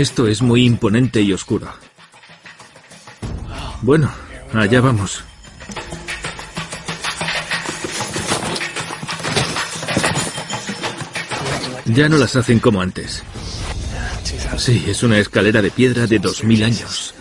Esto 0.02 0.26
es 0.26 0.42
muy 0.42 0.66
imponente 0.66 1.22
y 1.22 1.32
oscuro. 1.32 1.72
Bueno, 3.84 4.12
allá 4.52 4.82
vamos. 4.82 5.24
Ya 11.86 12.10
no 12.10 12.18
las 12.18 12.36
hacen 12.36 12.58
como 12.58 12.82
antes. 12.82 13.22
Sí, 14.58 14.84
es 14.88 15.04
una 15.04 15.20
escalera 15.20 15.62
de 15.62 15.70
piedra 15.70 16.08
de 16.08 16.18
2000 16.18 16.64
años. 16.64 17.14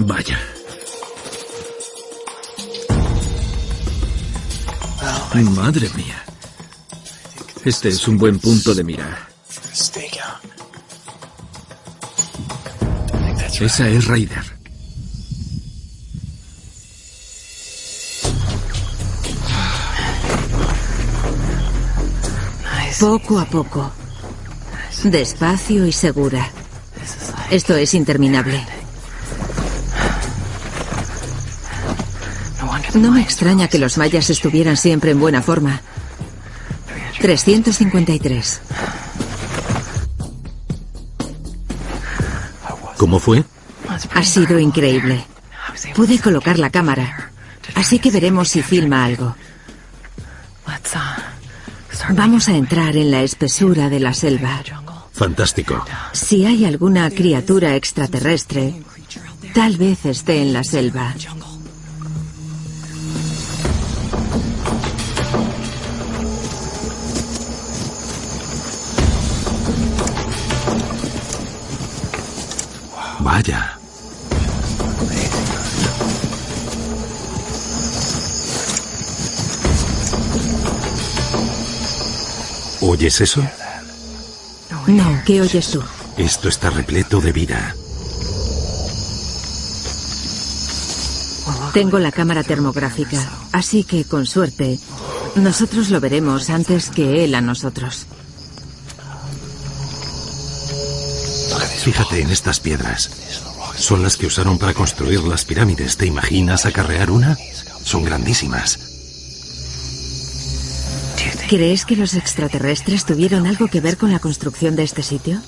Vaya. 0.00 0.38
Madre 5.32 5.88
mía. 5.96 6.22
Este 7.64 7.88
es 7.88 8.06
un 8.06 8.18
buen 8.18 8.38
punto 8.38 8.74
de 8.74 8.84
mira. 8.84 9.26
Esa 13.60 13.88
es 13.88 14.06
Raider. 14.06 14.44
Poco 23.00 23.38
a 23.38 23.46
poco. 23.46 23.90
Despacio 25.04 25.86
y 25.86 25.92
segura. 25.92 26.50
Esto 27.50 27.74
es 27.76 27.94
interminable. 27.94 28.62
No 32.94 33.16
extraña 33.16 33.68
que 33.68 33.78
los 33.78 33.96
mayas 33.96 34.28
estuvieran 34.30 34.76
siempre 34.76 35.12
en 35.12 35.20
buena 35.20 35.42
forma. 35.42 35.80
353. 37.20 38.60
¿Cómo 43.06 43.20
fue? 43.20 43.44
Ha 44.14 44.24
sido 44.24 44.58
increíble. 44.58 45.24
Pude 45.94 46.18
colocar 46.18 46.58
la 46.58 46.70
cámara. 46.70 47.30
Así 47.76 48.00
que 48.00 48.10
veremos 48.10 48.48
si 48.48 48.62
filma 48.62 49.04
algo. 49.04 49.36
Vamos 52.10 52.48
a 52.48 52.56
entrar 52.56 52.96
en 52.96 53.12
la 53.12 53.22
espesura 53.22 53.88
de 53.88 54.00
la 54.00 54.12
selva. 54.12 54.60
Fantástico. 55.12 55.84
Si 56.10 56.46
hay 56.46 56.64
alguna 56.64 57.08
criatura 57.10 57.76
extraterrestre, 57.76 58.74
tal 59.54 59.76
vez 59.76 60.04
esté 60.04 60.42
en 60.42 60.52
la 60.52 60.64
selva. 60.64 61.14
Vaya. 73.20 73.78
¿Oyes 82.80 83.20
eso? 83.20 83.42
No, 84.86 85.22
¿qué 85.24 85.40
oyes 85.40 85.70
tú? 85.70 85.82
Esto 86.16 86.48
está 86.48 86.70
repleto 86.70 87.20
de 87.20 87.32
vida. 87.32 87.74
Tengo 91.72 91.98
la 91.98 92.12
cámara 92.12 92.42
termográfica, 92.42 93.18
así 93.52 93.84
que 93.84 94.04
con 94.04 94.24
suerte, 94.24 94.78
nosotros 95.34 95.90
lo 95.90 96.00
veremos 96.00 96.48
antes 96.48 96.90
que 96.90 97.24
él 97.24 97.34
a 97.34 97.40
nosotros. 97.40 98.06
Fíjate 101.86 102.20
en 102.20 102.30
estas 102.32 102.58
piedras. 102.58 103.08
Son 103.76 104.02
las 104.02 104.16
que 104.16 104.26
usaron 104.26 104.58
para 104.58 104.74
construir 104.74 105.20
las 105.20 105.44
pirámides. 105.44 105.96
¿Te 105.96 106.04
imaginas 106.04 106.66
acarrear 106.66 107.12
una? 107.12 107.38
Son 107.84 108.02
grandísimas. 108.02 108.76
¿Crees 111.48 111.84
que 111.84 111.94
los 111.94 112.14
extraterrestres 112.14 113.04
tuvieron 113.04 113.46
algo 113.46 113.68
que 113.68 113.80
ver 113.80 113.98
con 113.98 114.10
la 114.10 114.18
construcción 114.18 114.74
de 114.74 114.82
este 114.82 115.04
sitio? 115.04 115.40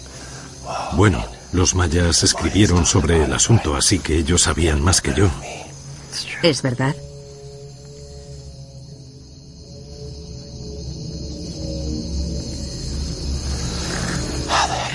Bueno, 0.92 1.26
los 1.50 1.74
mayas 1.74 2.22
escribieron 2.22 2.86
sobre 2.86 3.24
el 3.24 3.32
asunto, 3.32 3.74
así 3.74 3.98
que 3.98 4.18
ellos 4.18 4.42
sabían 4.42 4.80
más 4.80 5.00
que 5.00 5.14
yo. 5.14 5.28
Es 6.44 6.62
verdad. 6.62 6.94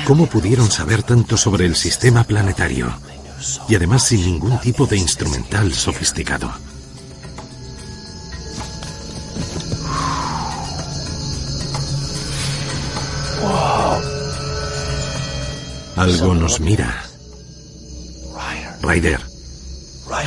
¿Cómo 0.06 0.26
pudieron 0.28 0.70
saber 0.70 1.02
tanto 1.04 1.38
sobre 1.38 1.66
el 1.66 1.76
sistema 1.76 2.24
planetario? 2.24 2.94
Y 3.70 3.76
además 3.76 4.04
sin 4.04 4.26
ningún 4.26 4.60
tipo 4.60 4.86
de 4.86 4.98
instrumental 4.98 5.74
sofisticado. 5.74 6.52
Algo 15.96 16.36
nos 16.36 16.60
mira. 16.60 17.04
Ryder. 18.82 19.22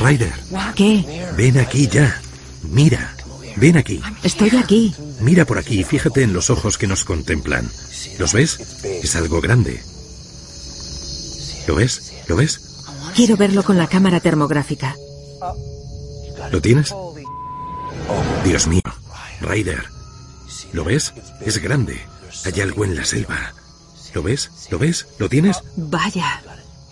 Ryder. 0.01 0.33
¿Qué? 0.75 1.27
Ven 1.35 1.59
aquí 1.59 1.87
ya. 1.87 2.19
Mira. 2.63 3.16
Ven 3.57 3.75
aquí. 3.75 4.01
Estoy 4.23 4.51
aquí. 4.55 4.93
Mira 5.19 5.45
por 5.45 5.57
aquí 5.57 5.79
y 5.79 5.83
fíjate 5.83 6.21
en 6.21 6.31
los 6.31 6.49
ojos 6.49 6.77
que 6.77 6.87
nos 6.87 7.03
contemplan. 7.03 7.69
¿Los 8.19 8.33
ves? 8.33 8.83
Es 8.83 9.15
algo 9.15 9.41
grande. 9.41 9.81
¿Lo 11.67 11.75
ves? 11.75 12.13
¿Lo 12.27 12.35
ves? 12.35 12.61
Quiero 13.15 13.35
verlo 13.35 13.63
con 13.63 13.77
la 13.77 13.87
cámara 13.87 14.19
termográfica. 14.19 14.95
¿Lo 16.51 16.61
tienes? 16.61 16.93
Dios 18.45 18.67
mío. 18.67 18.81
Ryder. 19.41 19.83
¿Lo 20.73 20.83
ves? 20.83 21.13
Es 21.41 21.57
grande. 21.57 21.99
Hay 22.45 22.61
algo 22.61 22.85
en 22.85 22.95
la 22.95 23.05
selva. 23.05 23.53
¿Lo 24.13 24.21
ves? 24.21 24.51
¿Lo 24.69 24.77
ves? 24.77 25.07
¿Lo 25.17 25.29
tienes? 25.29 25.57
Vaya. 25.75 26.41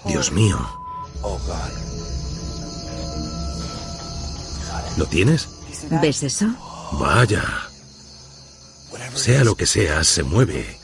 Dios 0.05 0.31
mío. 0.31 0.57
¿Lo 4.97 5.05
tienes? 5.05 5.54
¿Ves 5.89 6.23
eso? 6.23 6.47
Vaya. 6.93 7.43
Sea 9.13 9.43
lo 9.43 9.55
que 9.55 9.65
sea, 9.65 10.03
se 10.03 10.23
mueve. 10.23 10.77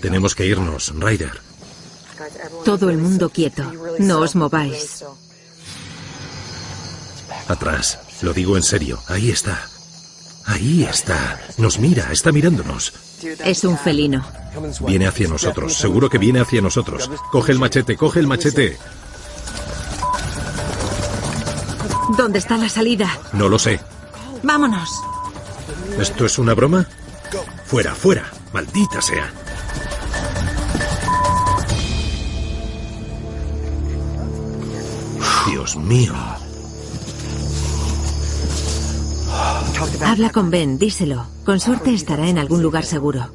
Tenemos 0.00 0.34
que 0.34 0.46
irnos, 0.46 0.92
Ryder. 0.94 1.40
Todo 2.64 2.90
el 2.90 2.98
mundo 2.98 3.28
quieto. 3.28 3.64
No 3.98 4.20
os 4.20 4.34
mováis. 4.36 5.04
Atrás. 7.48 7.98
Lo 8.22 8.32
digo 8.32 8.56
en 8.56 8.62
serio. 8.62 9.02
Ahí 9.08 9.30
está. 9.30 9.68
Ahí 10.46 10.84
está. 10.84 11.40
Nos 11.58 11.78
mira. 11.78 12.10
Está 12.12 12.32
mirándonos. 12.32 12.92
Es 13.44 13.64
un 13.64 13.76
felino. 13.78 14.24
Viene 14.86 15.06
hacia 15.06 15.28
nosotros. 15.28 15.74
Seguro 15.74 16.08
que 16.08 16.18
viene 16.18 16.40
hacia 16.40 16.60
nosotros. 16.60 17.10
Coge 17.32 17.52
el 17.52 17.58
machete. 17.58 17.96
Coge 17.96 18.20
el 18.20 18.26
machete. 18.26 18.78
¿Dónde 22.16 22.38
está 22.38 22.56
la 22.56 22.68
salida? 22.68 23.08
No 23.32 23.48
lo 23.48 23.58
sé. 23.58 23.80
Vámonos. 24.42 24.90
¿Esto 25.98 26.26
es 26.26 26.38
una 26.38 26.54
broma? 26.54 26.86
Fuera, 27.66 27.94
fuera. 27.94 28.24
Maldita 28.52 29.00
sea. 29.00 29.32
Dios 35.46 35.76
mío. 35.76 36.14
Habla 40.04 40.30
con 40.30 40.50
Ben, 40.50 40.78
díselo. 40.78 41.26
Con 41.44 41.58
suerte 41.60 41.92
estará 41.92 42.28
en 42.28 42.38
algún 42.38 42.62
lugar 42.62 42.84
seguro. 42.84 43.32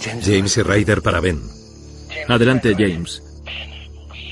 James 0.00 0.56
y 0.56 0.62
Ryder 0.62 1.02
para 1.02 1.20
Ben. 1.20 1.40
Adelante, 2.28 2.74
James. 2.76 3.22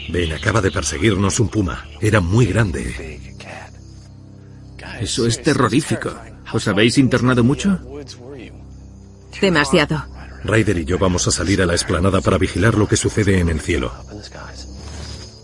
Ben 0.08 0.32
acaba 0.32 0.60
de 0.60 0.70
perseguirnos 0.70 1.40
un 1.40 1.48
puma. 1.48 1.86
Era 2.00 2.20
muy 2.20 2.46
grande. 2.46 3.20
Eso 5.00 5.26
es 5.26 5.42
terrorífico. 5.42 6.10
¿Os 6.52 6.68
habéis 6.68 6.98
internado 6.98 7.42
mucho? 7.44 7.78
Demasiado. 9.40 10.04
Ryder 10.44 10.78
y 10.78 10.84
yo 10.84 10.98
vamos 10.98 11.26
a 11.26 11.30
salir 11.30 11.60
a 11.60 11.66
la 11.66 11.74
explanada 11.74 12.20
para 12.20 12.38
vigilar 12.38 12.76
lo 12.76 12.88
que 12.88 12.96
sucede 12.96 13.40
en 13.40 13.48
el 13.48 13.60
cielo. 13.60 13.92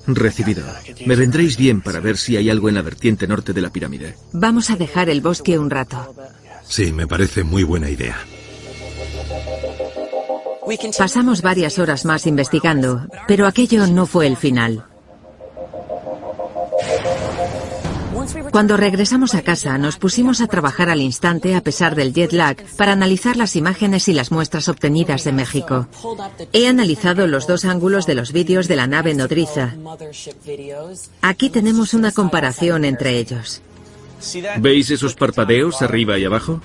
Recibido. 0.06 0.64
Me 1.06 1.16
vendréis 1.16 1.56
bien 1.56 1.80
para 1.80 2.00
ver 2.00 2.16
si 2.16 2.36
hay 2.36 2.50
algo 2.50 2.68
en 2.68 2.74
la 2.74 2.82
vertiente 2.82 3.26
norte 3.26 3.52
de 3.52 3.60
la 3.60 3.70
pirámide. 3.70 4.16
Vamos 4.32 4.70
a 4.70 4.76
dejar 4.76 5.10
el 5.10 5.20
bosque 5.20 5.58
un 5.58 5.70
rato. 5.70 6.14
Sí, 6.64 6.92
me 6.92 7.06
parece 7.06 7.44
muy 7.44 7.62
buena 7.62 7.90
idea. 7.90 8.16
Pasamos 10.96 11.42
varias 11.42 11.78
horas 11.78 12.04
más 12.04 12.26
investigando, 12.26 13.06
pero 13.26 13.46
aquello 13.46 13.86
no 13.86 14.06
fue 14.06 14.26
el 14.26 14.36
final. 14.36 14.84
Cuando 18.52 18.76
regresamos 18.76 19.34
a 19.34 19.42
casa, 19.42 19.78
nos 19.78 19.96
pusimos 19.96 20.40
a 20.40 20.46
trabajar 20.46 20.90
al 20.90 21.00
instante 21.00 21.54
a 21.54 21.62
pesar 21.62 21.94
del 21.94 22.12
jet 22.12 22.32
lag 22.32 22.56
para 22.76 22.92
analizar 22.92 23.36
las 23.36 23.56
imágenes 23.56 24.08
y 24.08 24.12
las 24.12 24.30
muestras 24.30 24.68
obtenidas 24.68 25.24
de 25.24 25.32
México. 25.32 25.88
He 26.52 26.68
analizado 26.68 27.26
los 27.26 27.46
dos 27.46 27.64
ángulos 27.64 28.06
de 28.06 28.14
los 28.14 28.32
vídeos 28.32 28.68
de 28.68 28.76
la 28.76 28.86
nave 28.86 29.14
nodriza. 29.14 29.74
Aquí 31.22 31.48
tenemos 31.48 31.94
una 31.94 32.12
comparación 32.12 32.84
entre 32.84 33.18
ellos. 33.18 33.62
¿Veis 34.58 34.90
esos 34.90 35.14
parpadeos 35.14 35.82
arriba 35.82 36.18
y 36.18 36.24
abajo? 36.24 36.60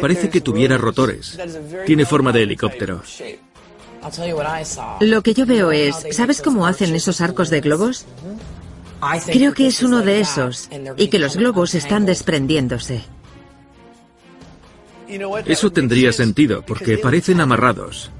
Parece 0.00 0.30
que 0.30 0.40
tuviera 0.40 0.78
rotores. 0.78 1.38
Tiene 1.86 2.04
forma 2.04 2.32
de 2.32 2.42
helicóptero. 2.42 3.02
Lo 5.00 5.22
que 5.22 5.34
yo 5.34 5.46
veo 5.46 5.72
es, 5.72 6.06
¿sabes 6.12 6.40
cómo 6.40 6.66
hacen 6.66 6.94
esos 6.94 7.20
arcos 7.20 7.50
de 7.50 7.60
globos? 7.60 8.06
Creo 9.26 9.54
que 9.54 9.66
es 9.66 9.82
uno 9.82 10.02
de 10.02 10.20
esos 10.20 10.68
y 10.96 11.08
que 11.08 11.18
los 11.18 11.36
globos 11.36 11.74
están 11.74 12.06
desprendiéndose. 12.06 13.02
Eso 15.46 15.72
tendría 15.72 16.12
sentido 16.12 16.62
porque 16.62 16.98
parecen 16.98 17.40
amarrados. 17.40 18.10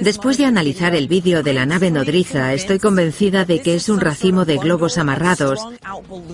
Después 0.00 0.36
de 0.38 0.44
analizar 0.44 0.94
el 0.94 1.08
vídeo 1.08 1.42
de 1.42 1.54
la 1.54 1.66
nave 1.66 1.90
nodriza, 1.90 2.52
estoy 2.52 2.78
convencida 2.78 3.44
de 3.44 3.60
que 3.60 3.74
es 3.74 3.88
un 3.88 4.00
racimo 4.00 4.44
de 4.44 4.58
globos 4.58 4.98
amarrados 4.98 5.60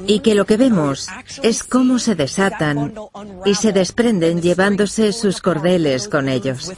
y 0.06 0.20
que 0.20 0.34
lo 0.34 0.46
que 0.46 0.56
vemos 0.56 1.08
es 1.42 1.62
cómo 1.62 1.98
se 1.98 2.14
desatan 2.14 2.92
y 3.44 3.54
se 3.54 3.72
desprenden 3.72 4.42
llevándose 4.42 5.12
sus 5.12 5.40
cordeles 5.40 6.08
con 6.08 6.28
ellos. 6.28 6.72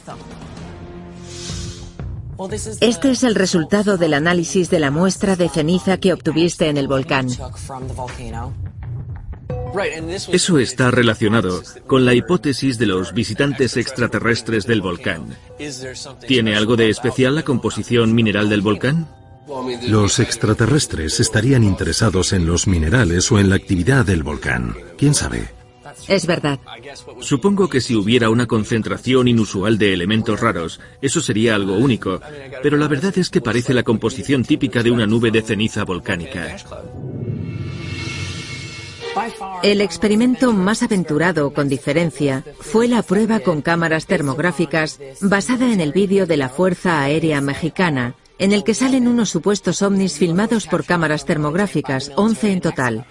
Este 2.79 3.11
es 3.11 3.23
el 3.23 3.35
resultado 3.35 3.97
del 3.97 4.13
análisis 4.13 4.69
de 4.69 4.79
la 4.79 4.91
muestra 4.91 5.35
de 5.35 5.49
ceniza 5.49 5.97
que 5.97 6.13
obtuviste 6.13 6.69
en 6.69 6.77
el 6.77 6.87
volcán. 6.87 7.27
Eso 10.31 10.59
está 10.59 10.91
relacionado 10.91 11.61
con 11.87 12.05
la 12.05 12.13
hipótesis 12.13 12.77
de 12.77 12.85
los 12.85 13.13
visitantes 13.13 13.77
extraterrestres 13.77 14.65
del 14.65 14.81
volcán. 14.81 15.37
¿Tiene 16.27 16.55
algo 16.55 16.75
de 16.75 16.89
especial 16.89 17.35
la 17.35 17.43
composición 17.43 18.13
mineral 18.13 18.49
del 18.49 18.61
volcán? 18.61 19.07
Los 19.87 20.19
extraterrestres 20.19 21.19
estarían 21.19 21.63
interesados 21.63 22.33
en 22.33 22.45
los 22.45 22.67
minerales 22.67 23.31
o 23.31 23.39
en 23.39 23.49
la 23.49 23.55
actividad 23.55 24.05
del 24.05 24.23
volcán. 24.23 24.75
¿Quién 24.97 25.13
sabe? 25.13 25.49
Es 26.07 26.25
verdad. 26.25 26.59
Supongo 27.19 27.69
que 27.69 27.81
si 27.81 27.95
hubiera 27.95 28.29
una 28.29 28.47
concentración 28.47 29.27
inusual 29.27 29.77
de 29.77 29.93
elementos 29.93 30.39
raros, 30.39 30.79
eso 31.01 31.19
sería 31.21 31.55
algo 31.55 31.75
único, 31.75 32.21
pero 32.63 32.77
la 32.77 32.87
verdad 32.87 33.17
es 33.17 33.29
que 33.29 33.41
parece 33.41 33.73
la 33.73 33.83
composición 33.83 34.43
típica 34.43 34.83
de 34.83 34.91
una 34.91 35.07
nube 35.07 35.31
de 35.31 35.41
ceniza 35.41 35.83
volcánica. 35.83 36.57
El 39.63 39.81
experimento 39.81 40.53
más 40.53 40.83
aventurado, 40.83 41.53
con 41.53 41.67
diferencia, 41.67 42.43
fue 42.59 42.87
la 42.87 43.03
prueba 43.03 43.39
con 43.39 43.61
cámaras 43.61 44.05
termográficas 44.05 44.99
basada 45.21 45.71
en 45.71 45.81
el 45.81 45.91
vídeo 45.91 46.25
de 46.25 46.37
la 46.37 46.49
Fuerza 46.49 47.01
Aérea 47.01 47.41
Mexicana, 47.41 48.15
en 48.37 48.53
el 48.53 48.63
que 48.63 48.73
salen 48.73 49.07
unos 49.07 49.29
supuestos 49.29 49.81
ovnis 49.81 50.17
filmados 50.17 50.67
por 50.67 50.85
cámaras 50.85 51.25
termográficas, 51.25 52.11
11 52.15 52.51
en 52.51 52.61
total. 52.61 53.05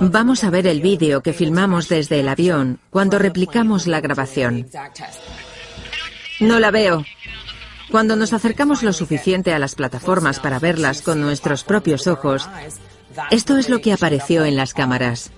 Vamos 0.00 0.44
a 0.44 0.50
ver 0.50 0.66
el 0.66 0.80
vídeo 0.80 1.22
que 1.22 1.32
filmamos 1.32 1.88
desde 1.88 2.20
el 2.20 2.28
avión 2.28 2.78
cuando 2.90 3.18
replicamos 3.18 3.86
la 3.86 4.00
grabación. 4.00 4.68
No 6.40 6.60
la 6.60 6.70
veo. 6.70 7.04
Cuando 7.90 8.16
nos 8.16 8.32
acercamos 8.32 8.82
lo 8.82 8.92
suficiente 8.92 9.52
a 9.52 9.58
las 9.58 9.74
plataformas 9.74 10.40
para 10.40 10.58
verlas 10.58 11.02
con 11.02 11.20
nuestros 11.20 11.64
propios 11.64 12.06
ojos, 12.06 12.48
esto 13.30 13.56
es 13.56 13.68
lo 13.68 13.80
que 13.80 13.92
apareció 13.92 14.44
en 14.44 14.56
las 14.56 14.74
cámaras. 14.74 15.30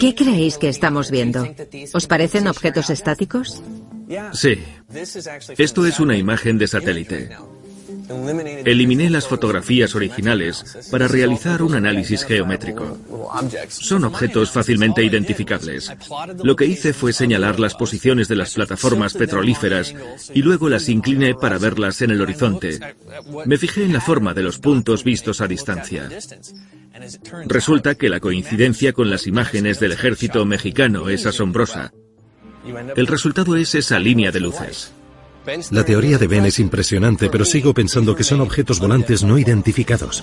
¿Qué 0.00 0.14
creéis 0.14 0.58
que 0.58 0.68
estamos 0.68 1.10
viendo? 1.10 1.48
¿Os 1.94 2.06
parecen 2.06 2.46
objetos 2.46 2.90
estáticos? 2.90 3.62
Sí. 4.32 4.62
Esto 5.56 5.86
es 5.86 6.00
una 6.00 6.16
imagen 6.16 6.58
de 6.58 6.68
satélite. 6.68 7.30
Eliminé 8.64 9.10
las 9.10 9.28
fotografías 9.28 9.94
originales 9.94 10.88
para 10.90 11.08
realizar 11.08 11.62
un 11.62 11.74
análisis 11.74 12.24
geométrico. 12.24 12.98
Son 13.68 14.04
objetos 14.04 14.50
fácilmente 14.50 15.04
identificables. 15.04 15.92
Lo 16.42 16.56
que 16.56 16.66
hice 16.66 16.92
fue 16.92 17.12
señalar 17.12 17.60
las 17.60 17.74
posiciones 17.74 18.28
de 18.28 18.36
las 18.36 18.54
plataformas 18.54 19.14
petrolíferas 19.14 19.94
y 20.34 20.42
luego 20.42 20.68
las 20.68 20.88
incliné 20.88 21.34
para 21.34 21.58
verlas 21.58 22.02
en 22.02 22.10
el 22.10 22.20
horizonte. 22.20 22.78
Me 23.46 23.58
fijé 23.58 23.84
en 23.84 23.92
la 23.92 24.00
forma 24.00 24.34
de 24.34 24.42
los 24.42 24.58
puntos 24.58 25.04
vistos 25.04 25.40
a 25.40 25.48
distancia. 25.48 26.08
Resulta 27.46 27.94
que 27.94 28.08
la 28.08 28.20
coincidencia 28.20 28.92
con 28.92 29.10
las 29.10 29.26
imágenes 29.26 29.80
del 29.80 29.92
ejército 29.92 30.44
mexicano 30.44 31.08
es 31.08 31.26
asombrosa. 31.26 31.92
El 32.96 33.06
resultado 33.06 33.56
es 33.56 33.74
esa 33.74 33.98
línea 33.98 34.30
de 34.30 34.40
luces. 34.40 34.92
La 35.70 35.84
teoría 35.84 36.18
de 36.18 36.26
Ben 36.26 36.44
es 36.46 36.58
impresionante, 36.58 37.28
pero 37.28 37.44
sigo 37.44 37.74
pensando 37.74 38.14
que 38.14 38.24
son 38.24 38.40
objetos 38.40 38.78
volantes 38.78 39.22
no 39.22 39.38
identificados. 39.38 40.22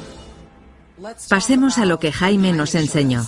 Pasemos 1.30 1.78
a 1.78 1.86
lo 1.86 2.00
que 2.00 2.12
Jaime 2.12 2.54
nos 2.54 2.76
enseñó. 2.76 3.26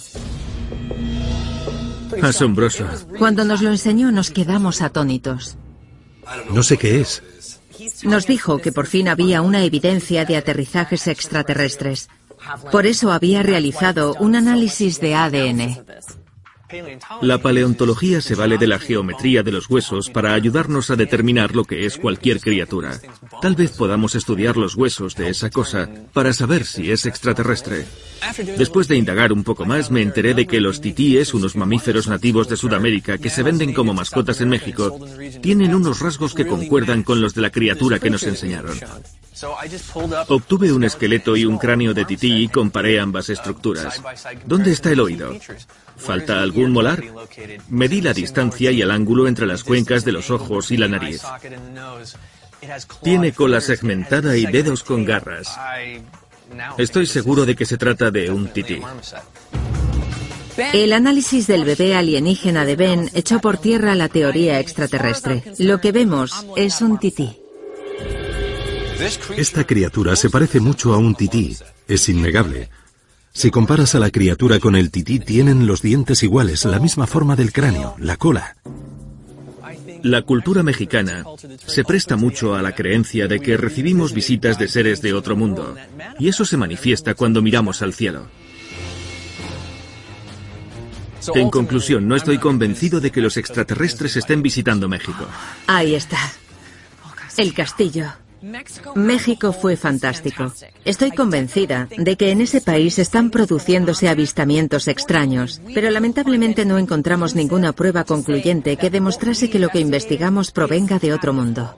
Asombroso. 2.22 2.86
Cuando 3.18 3.46
nos 3.46 3.62
lo 3.62 3.70
enseñó 3.70 4.12
nos 4.12 4.32
quedamos 4.32 4.82
atónitos. 4.82 5.58
No 6.52 6.64
sé 6.64 6.78
qué 6.78 7.02
es. 7.02 7.24
Nos 8.04 8.28
dijo 8.28 8.60
que 8.60 8.72
por 8.72 8.86
fin 8.86 9.08
había 9.08 9.42
una 9.42 9.64
evidencia 9.64 10.26
de 10.26 10.38
aterrizajes 10.38 11.08
extraterrestres. 11.08 12.10
Por 12.72 12.86
eso 12.86 13.12
había 13.12 13.44
realizado 13.44 14.16
un 14.20 14.36
análisis 14.36 15.00
de 15.00 15.16
ADN. 15.16 15.84
La 17.22 17.38
paleontología 17.38 18.22
se 18.22 18.36
vale 18.36 18.58
de 18.58 18.68
la 18.68 18.80
geometría 18.80 19.44
de 19.44 19.52
los 19.52 19.70
huesos 19.70 20.10
para 20.10 20.34
ayudarnos 20.34 20.90
a 20.90 20.96
determinar 20.96 21.56
lo 21.56 21.66
que 21.66 21.86
es 21.86 21.98
cualquier 21.98 22.40
criatura. 22.40 23.00
Tal 23.42 23.56
vez 23.56 23.72
podamos 23.72 24.16
estudiar 24.16 24.58
los 24.58 24.76
huesos 24.76 25.16
de 25.16 25.30
esa 25.30 25.50
cosa 25.50 25.90
para 26.14 26.34
saber 26.34 26.66
si 26.66 26.92
es 26.92 27.06
extraterrestre. 27.06 27.86
Después 28.58 28.88
de 28.88 28.98
indagar 28.98 29.34
un 29.34 29.44
poco 29.44 29.66
más, 29.66 29.92
me 29.92 30.02
enteré 30.02 30.34
de 30.34 30.46
que 30.46 30.62
los 30.62 30.82
titíes, 30.82 31.34
unos 31.34 31.56
mamíferos 31.56 32.08
nativos 32.08 32.48
de 32.48 32.58
Sudamérica 32.58 33.18
que 33.18 33.30
se 33.30 33.44
venden 33.44 33.74
como 33.74 33.94
mascotas 33.94 34.42
en 34.42 34.50
México, 34.50 35.00
tienen 35.42 35.74
unos 35.74 36.00
rasgos 36.00 36.34
que 36.34 36.48
concuerdan 36.48 37.04
con 37.04 37.22
los 37.22 37.34
de 37.34 37.42
la 37.42 37.50
criatura 37.50 38.00
que 38.00 38.10
nos 38.10 38.24
enseñaron. 38.24 38.78
Obtuve 40.28 40.72
un 40.72 40.84
esqueleto 40.84 41.36
y 41.36 41.46
un 41.46 41.58
cráneo 41.58 41.94
de 41.94 42.06
tití 42.06 42.44
y 42.44 42.48
comparé 42.48 43.00
ambas 43.00 43.30
estructuras. 43.30 44.02
¿Dónde 44.46 44.72
está 44.72 44.92
el 44.92 45.00
oído? 45.00 45.36
¿Falta 45.98 46.42
algún 46.42 46.72
molar? 46.72 47.04
Medí 47.70 48.02
la 48.02 48.14
distancia 48.14 48.72
y 48.72 48.82
el 48.82 48.92
ángulo 48.92 49.28
entre 49.28 49.46
las 49.46 49.64
cuencas 49.64 50.06
de 50.06 50.12
los 50.12 50.30
ojos 50.30 50.72
y 50.72 50.78
la 50.78 50.88
nariz. 50.88 51.22
Tiene 53.04 53.32
cola 53.32 53.62
segmentada 53.62 54.38
y 54.38 54.46
dedos 54.46 54.84
con 54.84 55.06
garras. 55.06 55.58
Estoy 56.78 57.06
seguro 57.06 57.46
de 57.46 57.56
que 57.56 57.66
se 57.66 57.78
trata 57.78 58.12
de 58.12 58.30
un 58.30 58.48
tití. 58.50 58.82
El 60.74 60.94
análisis 60.94 61.48
del 61.48 61.64
bebé 61.64 61.96
alienígena 61.96 62.66
de 62.66 62.76
Ben 62.76 63.10
echó 63.14 63.40
por 63.40 63.58
tierra 63.58 63.96
la 63.96 64.10
teoría 64.10 64.60
extraterrestre. 64.60 65.44
Lo 65.60 65.80
que 65.80 65.92
vemos 65.92 66.46
es 66.56 66.82
un 66.82 67.00
tití. 67.00 67.41
Esta 69.38 69.64
criatura 69.64 70.16
se 70.16 70.30
parece 70.30 70.60
mucho 70.60 70.94
a 70.94 70.98
un 70.98 71.16
tití, 71.16 71.58
es 71.88 72.08
innegable. 72.08 72.70
Si 73.34 73.50
comparas 73.50 73.96
a 73.96 74.00
la 74.00 74.12
criatura 74.12 74.60
con 74.60 74.76
el 74.76 74.92
tití, 74.92 75.20
tienen 75.20 75.66
los 75.66 75.82
dientes 75.82 76.22
iguales, 76.22 76.66
la 76.66 76.80
misma 76.80 77.08
forma 77.08 77.36
del 77.36 77.52
cráneo, 77.52 77.96
la 77.98 78.18
cola. 78.18 78.58
La 80.04 80.22
cultura 80.22 80.62
mexicana 80.62 81.24
se 81.66 81.84
presta 81.84 82.16
mucho 82.16 82.56
a 82.56 82.62
la 82.62 82.74
creencia 82.74 83.28
de 83.28 83.40
que 83.40 83.58
recibimos 83.58 84.14
visitas 84.14 84.60
de 84.60 84.68
seres 84.68 85.02
de 85.02 85.14
otro 85.14 85.36
mundo, 85.36 85.76
y 86.20 86.28
eso 86.28 86.46
se 86.46 86.58
manifiesta 86.58 87.16
cuando 87.16 87.42
miramos 87.42 87.82
al 87.82 87.94
cielo. 87.94 88.28
En 91.34 91.50
conclusión, 91.50 92.08
no 92.08 92.16
estoy 92.16 92.38
convencido 92.38 93.00
de 93.00 93.12
que 93.12 93.22
los 93.22 93.38
extraterrestres 93.38 94.16
estén 94.16 94.42
visitando 94.42 94.88
México. 94.88 95.28
Ahí 95.68 95.96
está. 95.96 96.20
El 97.38 97.54
castillo. 97.54 98.12
México 98.96 99.54
fue 99.54 99.76
fantástico. 99.76 100.52
Estoy 100.84 101.12
convencida 101.12 101.88
de 101.96 102.16
que 102.18 102.32
en 102.32 102.42
ese 102.42 102.60
país 102.62 102.98
están 102.98 103.30
produciéndose 103.30 104.10
avistamientos 104.10 104.88
extraños, 104.88 105.62
pero 105.76 105.90
lamentablemente 105.92 106.66
no 106.66 106.78
encontramos 106.78 107.36
ninguna 107.36 107.74
prueba 107.74 108.04
concluyente 108.04 108.78
que 108.78 108.90
demostrase 108.90 109.50
que 109.50 109.60
lo 109.60 109.70
que 109.70 109.80
investigamos 109.80 110.52
provenga 110.52 110.98
de 110.98 111.14
otro 111.14 111.34
mundo. 111.34 111.76